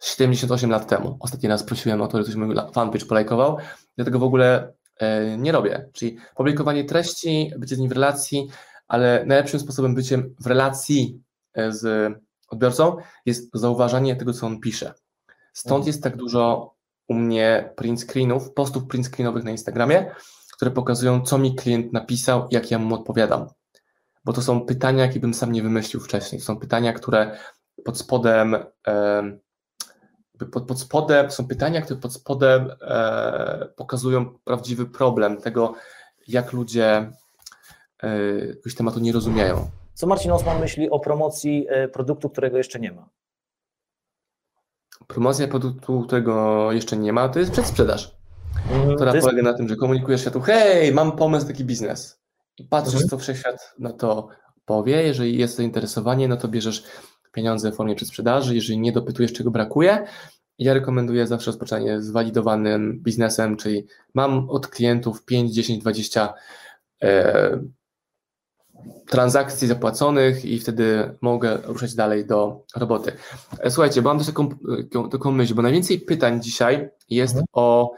78 0.00 0.70
lat 0.70 0.88
temu. 0.88 1.16
Ostatni 1.20 1.48
raz 1.48 1.62
prosiłem 1.62 2.02
o 2.02 2.06
to, 2.06 2.18
że 2.18 2.24
ktoś 2.24 2.36
mój 2.36 2.56
fanpage 2.74 3.06
polajkował. 3.06 3.56
Ja 3.96 4.04
tego 4.04 4.18
w 4.18 4.22
ogóle 4.22 4.72
e, 4.96 5.38
nie 5.38 5.52
robię. 5.52 5.88
Czyli 5.92 6.16
publikowanie 6.36 6.84
treści, 6.84 7.52
bycie 7.58 7.76
z 7.76 7.78
nim 7.78 7.88
w 7.88 7.92
relacji, 7.92 8.48
ale 8.88 9.24
najlepszym 9.26 9.60
sposobem 9.60 9.94
byciem 9.94 10.34
w 10.40 10.46
relacji 10.46 11.22
e, 11.54 11.72
z 11.72 12.14
odbiorcą 12.48 12.96
jest 13.26 13.50
zauważanie 13.54 14.16
tego, 14.16 14.32
co 14.32 14.46
on 14.46 14.60
pisze. 14.60 14.94
Stąd 15.52 15.80
mhm. 15.80 15.86
jest 15.86 16.02
tak 16.02 16.16
dużo 16.16 16.74
u 17.08 17.14
mnie 17.14 17.72
print 17.76 18.00
screenów, 18.00 18.52
postów 18.52 18.86
print 18.86 19.06
screenowych 19.06 19.44
na 19.44 19.50
Instagramie, 19.50 20.14
które 20.52 20.70
pokazują, 20.70 21.22
co 21.22 21.38
mi 21.38 21.54
klient 21.54 21.92
napisał, 21.92 22.48
jak 22.50 22.70
ja 22.70 22.78
mu 22.78 22.94
odpowiadam. 22.94 23.46
Bo 24.24 24.32
to 24.32 24.42
są 24.42 24.60
pytania, 24.60 25.04
jakie 25.04 25.20
bym 25.20 25.34
sam 25.34 25.52
nie 25.52 25.62
wymyślił 25.62 26.02
wcześniej. 26.02 26.40
To 26.40 26.46
są 26.46 26.56
pytania, 26.56 26.92
które 26.92 27.38
pod 27.84 27.98
spodem, 27.98 28.56
e, 28.86 29.22
pod, 30.52 30.66
pod 30.66 30.80
spodem 30.80 31.30
są 31.30 31.48
pytania, 31.48 31.82
które 31.82 32.00
pod 32.00 32.12
spodem 32.12 32.70
e, 32.80 33.68
pokazują 33.76 34.38
prawdziwy 34.44 34.86
problem 34.86 35.36
tego, 35.36 35.74
jak 36.28 36.52
ludzie 36.52 37.12
e, 38.02 38.18
jakiegoś 38.48 38.74
tematu 38.74 39.00
nie 39.00 39.12
rozumieją. 39.12 39.70
Co 39.94 40.06
Marcin 40.06 40.32
Osman 40.32 40.60
myśli 40.60 40.90
o 40.90 41.00
promocji 41.00 41.66
e, 41.68 41.88
produktu, 41.88 42.30
którego 42.30 42.58
jeszcze 42.58 42.80
nie 42.80 42.92
ma? 42.92 43.08
Promocja 45.06 45.48
produktu, 45.48 46.02
którego 46.02 46.72
jeszcze 46.72 46.96
nie 46.96 47.12
ma, 47.12 47.28
to 47.28 47.38
jest 47.38 47.52
przedsprzedaż, 47.52 48.16
mm, 48.70 48.94
która 48.94 49.14
jest... 49.14 49.26
polega 49.26 49.42
na 49.42 49.54
tym, 49.54 49.68
że 49.68 49.76
komunikujesz 49.76 50.20
światu, 50.20 50.40
hej, 50.40 50.92
mam 50.92 51.12
pomysł, 51.12 51.46
taki 51.46 51.64
biznes. 51.64 52.20
I 52.58 52.64
patrzysz, 52.64 52.94
mhm. 52.94 53.08
co 53.08 53.18
wszechświat 53.18 53.74
na 53.78 53.92
to 53.92 54.28
powie. 54.64 55.02
Jeżeli 55.02 55.38
jest 55.38 55.56
zainteresowanie, 55.56 56.28
no 56.28 56.36
to 56.36 56.48
bierzesz 56.48 56.84
pieniądze 57.34 57.72
w 57.72 57.74
formie 57.74 57.94
przedsprzedaży. 57.94 58.54
Jeżeli 58.54 58.78
nie 58.78 58.92
dopytujesz, 58.92 59.32
czego 59.32 59.50
brakuje, 59.50 60.06
ja 60.58 60.74
rekomenduję 60.74 61.26
zawsze 61.26 61.46
rozpoczynanie 61.46 62.02
z 62.02 62.10
walidowanym 62.10 63.00
biznesem, 63.02 63.56
czyli 63.56 63.86
mam 64.14 64.50
od 64.50 64.66
klientów 64.66 65.24
5, 65.24 65.54
10, 65.54 65.80
20 65.80 66.34
e, 67.02 67.60
transakcji 69.06 69.68
zapłaconych 69.68 70.44
i 70.44 70.58
wtedy 70.58 71.16
mogę 71.20 71.58
ruszać 71.64 71.94
dalej 71.94 72.26
do 72.26 72.64
roboty. 72.76 73.12
E, 73.58 73.70
słuchajcie, 73.70 74.02
mam 74.02 74.18
też 74.18 74.26
taką, 74.26 74.48
taką 75.10 75.32
myśl, 75.32 75.54
bo 75.54 75.62
najwięcej 75.62 76.00
pytań 76.00 76.42
dzisiaj 76.42 76.88
jest 77.10 77.34
mhm. 77.34 77.46
o 77.52 77.94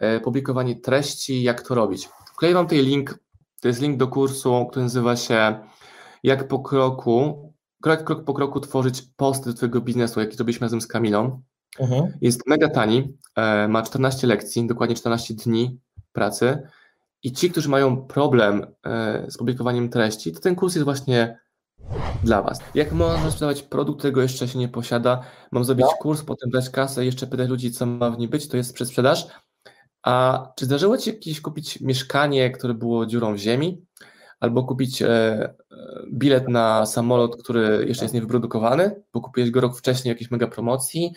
e, 0.00 0.20
publikowanie 0.20 0.76
treści, 0.76 1.42
jak 1.42 1.62
to 1.62 1.74
robić. 1.74 2.08
Wkleję 2.32 2.54
Wam 2.54 2.66
tutaj 2.66 2.84
link, 2.84 3.18
to 3.60 3.68
jest 3.68 3.80
link 3.80 3.96
do 3.96 4.08
kursu, 4.08 4.66
który 4.70 4.82
nazywa 4.82 5.16
się 5.16 5.58
jak 6.22 6.48
po 6.48 6.58
kroku, 6.58 7.47
krok, 7.82 8.04
krok 8.04 8.24
po 8.24 8.34
kroku 8.34 8.60
tworzyć 8.60 9.02
posty 9.16 9.50
do 9.50 9.56
Twojego 9.56 9.80
biznesu, 9.80 10.20
jaki 10.20 10.36
robiliśmy 10.36 10.64
razem 10.64 10.80
z 10.80 10.86
Kamilą. 10.86 11.42
Mhm. 11.80 12.12
Jest 12.20 12.46
mega 12.46 12.68
tani, 12.68 13.16
e, 13.36 13.68
ma 13.68 13.82
14 13.82 14.26
lekcji, 14.26 14.66
dokładnie 14.66 14.96
14 14.96 15.34
dni 15.34 15.80
pracy 16.12 16.68
i 17.22 17.32
ci, 17.32 17.50
którzy 17.50 17.68
mają 17.68 17.96
problem 17.96 18.66
e, 18.86 19.26
z 19.28 19.36
publikowaniem 19.36 19.88
treści, 19.88 20.32
to 20.32 20.40
ten 20.40 20.56
kurs 20.56 20.74
jest 20.74 20.84
właśnie 20.84 21.38
dla 22.24 22.42
Was. 22.42 22.60
Jak 22.74 22.92
można 22.92 23.30
sprzedawać 23.30 23.62
produkt, 23.62 23.98
którego 23.98 24.22
jeszcze 24.22 24.48
się 24.48 24.58
nie 24.58 24.68
posiada? 24.68 25.22
Mam 25.52 25.64
zrobić 25.64 25.86
no. 25.86 25.96
kurs, 26.00 26.22
potem 26.22 26.50
dać 26.50 26.70
kasę, 26.70 27.04
jeszcze 27.04 27.26
pytać 27.26 27.48
ludzi, 27.48 27.72
co 27.72 27.86
ma 27.86 28.10
w 28.10 28.18
nim 28.18 28.30
być, 28.30 28.48
to 28.48 28.56
jest 28.56 28.74
przedsprzedaż. 28.74 29.26
A 30.02 30.46
czy 30.56 30.64
zdarzyło 30.64 30.98
Ci 30.98 31.10
jakieś 31.10 31.40
kupić 31.40 31.80
mieszkanie, 31.80 32.50
które 32.50 32.74
było 32.74 33.06
dziurą 33.06 33.34
w 33.34 33.38
ziemi? 33.38 33.86
Albo 34.40 34.64
kupić 34.64 35.02
e, 35.02 35.54
bilet 36.12 36.48
na 36.48 36.86
samolot, 36.86 37.42
który 37.42 37.84
jeszcze 37.88 38.04
jest 38.04 38.14
niewyprodukowany, 38.14 39.02
bo 39.12 39.20
kupiłeś 39.20 39.50
go 39.50 39.60
rok 39.60 39.78
wcześniej 39.78 40.12
jakiejś 40.12 40.30
mega 40.30 40.46
promocji, 40.46 41.12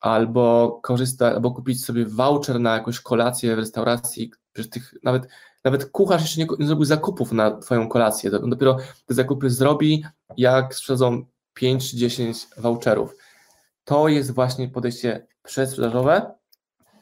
albo 0.00 0.78
korzystać, 0.82 1.34
albo 1.34 1.50
kupić 1.50 1.84
sobie 1.84 2.06
voucher 2.06 2.60
na 2.60 2.74
jakąś 2.74 3.00
kolację 3.00 3.56
w 3.56 3.58
restauracji, 3.58 4.30
tych, 4.70 4.94
nawet, 5.02 5.28
nawet 5.64 5.84
kucharz 5.84 6.22
jeszcze 6.22 6.40
nie, 6.40 6.46
nie 6.58 6.66
zrobił 6.66 6.84
zakupów 6.84 7.32
na 7.32 7.50
Twoją 7.50 7.88
kolację. 7.88 8.30
Dopiero 8.30 8.76
te 9.06 9.14
zakupy 9.14 9.50
zrobi, 9.50 10.04
jak 10.36 10.74
sprzedadzą 10.74 11.24
5 11.54 11.90
czy 11.90 11.96
10 11.96 12.46
voucherów. 12.56 13.16
To 13.84 14.08
jest 14.08 14.34
właśnie 14.34 14.68
podejście 14.68 15.26
przedsprzedażowe. 15.42 16.34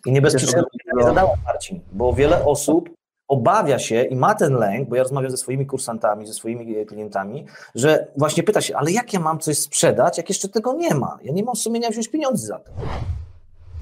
I 0.06 0.12
niebezpieczne 0.12 0.62
nie 0.96 1.04
zadała 1.04 1.34
Marcin, 1.44 1.80
bo 1.92 2.12
wiele 2.12 2.44
osób 2.44 2.90
obawia 3.30 3.78
się 3.78 4.02
i 4.02 4.16
ma 4.16 4.34
ten 4.34 4.54
lęk, 4.54 4.88
bo 4.88 4.96
ja 4.96 5.02
rozmawiam 5.02 5.30
ze 5.30 5.36
swoimi 5.36 5.66
kursantami, 5.66 6.26
ze 6.26 6.34
swoimi 6.34 6.86
klientami, 6.86 7.46
że 7.74 8.06
właśnie 8.16 8.42
pyta 8.42 8.60
się, 8.60 8.76
ale 8.76 8.92
jak 8.92 9.12
ja 9.12 9.20
mam 9.20 9.38
coś 9.38 9.58
sprzedać, 9.58 10.18
jak 10.18 10.28
jeszcze 10.28 10.48
tego 10.48 10.72
nie 10.72 10.94
ma? 10.94 11.18
Ja 11.22 11.32
nie 11.32 11.44
mam 11.44 11.56
sumienia 11.56 11.90
wziąć 11.90 12.08
pieniędzy 12.08 12.46
za 12.46 12.58
to. 12.58 12.72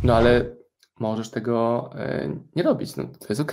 No 0.02 0.16
ale 0.16 0.44
możesz 1.00 1.30
tego 1.30 1.90
e, 1.94 2.36
nie 2.56 2.62
robić. 2.62 2.96
No, 2.96 3.04
to 3.04 3.26
jest 3.28 3.40
ok. 3.40 3.52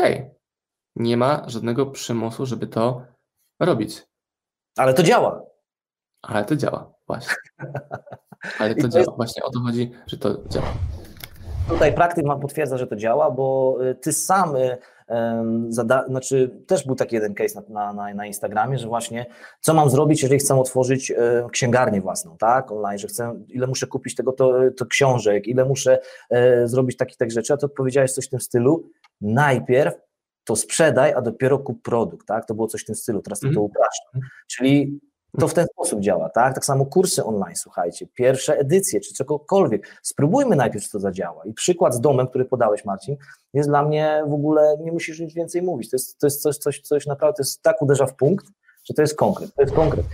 Nie 0.95 1.17
ma 1.17 1.43
żadnego 1.47 1.85
przymusu, 1.85 2.45
żeby 2.45 2.67
to 2.67 3.01
robić. 3.59 4.07
Ale 4.77 4.93
to 4.93 5.03
działa. 5.03 5.41
Ale 6.21 6.45
to 6.45 6.55
działa, 6.55 6.93
właśnie. 7.07 7.35
Ale 8.59 8.75
to, 8.75 8.81
to 8.81 8.89
działa. 8.89 9.05
Jest... 9.05 9.15
Właśnie 9.15 9.43
o 9.43 9.51
to 9.51 9.59
chodzi, 9.59 9.91
że 10.07 10.17
to 10.17 10.47
działa. 10.47 10.67
Tutaj 11.69 11.93
praktyk 11.93 12.25
ma 12.25 12.35
potwierdza, 12.35 12.77
że 12.77 12.87
to 12.87 12.95
działa, 12.95 13.31
bo 13.31 13.77
y, 13.91 13.95
ty 13.95 14.13
sam 14.13 14.55
y, 14.55 14.77
Zada, 15.69 16.05
znaczy, 16.07 16.63
też 16.67 16.85
był 16.85 16.95
taki 16.95 17.15
jeden 17.15 17.33
case 17.33 17.61
na, 17.69 17.93
na, 17.93 18.13
na 18.13 18.25
Instagramie, 18.25 18.77
że 18.77 18.87
właśnie 18.87 19.25
co 19.61 19.73
mam 19.73 19.89
zrobić, 19.89 20.21
jeżeli 20.21 20.39
chcę 20.39 20.59
otworzyć 20.59 21.11
e, 21.11 21.47
księgarnię 21.51 22.01
własną, 22.01 22.37
tak, 22.37 22.71
online, 22.71 22.97
że 22.97 23.07
chcę, 23.07 23.35
ile 23.49 23.67
muszę 23.67 23.87
kupić 23.87 24.15
tego 24.15 24.31
to, 24.31 24.53
to 24.77 24.85
książek, 24.85 25.47
ile 25.47 25.65
muszę 25.65 25.99
e, 26.29 26.67
zrobić 26.67 26.97
takich 26.97 27.17
tak 27.17 27.31
rzeczy, 27.31 27.53
a 27.53 27.57
to 27.57 27.65
odpowiedziałeś 27.65 28.11
coś 28.11 28.27
w 28.27 28.29
tym 28.29 28.39
stylu, 28.39 28.89
najpierw 29.21 29.95
to 30.43 30.55
sprzedaj, 30.55 31.13
a 31.13 31.21
dopiero 31.21 31.59
kup 31.59 31.81
produkt, 31.81 32.27
tak, 32.27 32.45
to 32.45 32.53
było 32.53 32.67
coś 32.67 32.81
w 32.81 32.85
tym 32.85 32.95
stylu, 32.95 33.21
teraz 33.21 33.43
mm. 33.43 33.55
to 33.55 33.61
upraszczam, 33.61 34.21
czyli 34.47 34.99
to 35.35 35.47
w 35.47 35.53
ten 35.53 35.67
sposób 35.67 35.99
działa, 35.99 36.29
tak? 36.29 36.53
Tak 36.53 36.65
samo 36.65 36.85
kursy 36.85 37.23
online, 37.23 37.55
słuchajcie, 37.55 38.07
pierwsze 38.13 38.57
edycje, 38.57 38.99
czy 38.99 39.13
cokolwiek. 39.13 39.99
Spróbujmy 40.01 40.55
najpierw, 40.55 40.85
czy 40.85 40.91
to 40.91 40.99
zadziała. 40.99 41.45
I 41.45 41.53
przykład 41.53 41.93
z 41.93 42.01
domem, 42.01 42.27
który 42.27 42.45
podałeś, 42.45 42.85
Marcin, 42.85 43.15
jest 43.53 43.69
dla 43.69 43.85
mnie 43.85 44.23
w 44.27 44.33
ogóle, 44.33 44.77
nie 44.81 44.91
musisz 44.91 45.19
nic 45.19 45.33
więcej 45.33 45.61
mówić. 45.61 45.89
To 45.89 45.95
jest, 45.95 46.19
to 46.19 46.27
jest 46.27 46.41
coś, 46.41 46.57
coś, 46.57 46.81
coś 46.81 47.07
naprawdę, 47.07 47.37
to 47.37 47.41
jest 47.41 47.61
tak 47.61 47.81
uderza 47.81 48.05
w 48.05 48.15
punkt, 48.15 48.45
że 48.83 48.93
to 48.93 49.01
jest 49.01 49.15
konkret, 49.15 49.55
to 49.55 49.61
jest 49.61 49.73
konkret. 49.73 50.05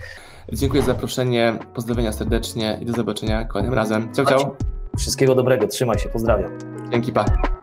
Dziękuję 0.52 0.82
za 0.82 0.86
zaproszenie, 0.86 1.58
pozdrowienia 1.74 2.12
serdecznie 2.12 2.78
i 2.80 2.86
do 2.86 2.92
zobaczenia 2.92 3.44
kolejnym 3.44 3.74
razem. 3.74 4.14
Ciao, 4.14 4.26
ciao. 4.26 4.56
Wszystkiego 4.98 5.34
dobrego, 5.34 5.68
trzymaj 5.68 5.98
się, 5.98 6.08
pozdrawiam. 6.08 6.58
Dzięki, 6.90 7.12
pa. 7.12 7.61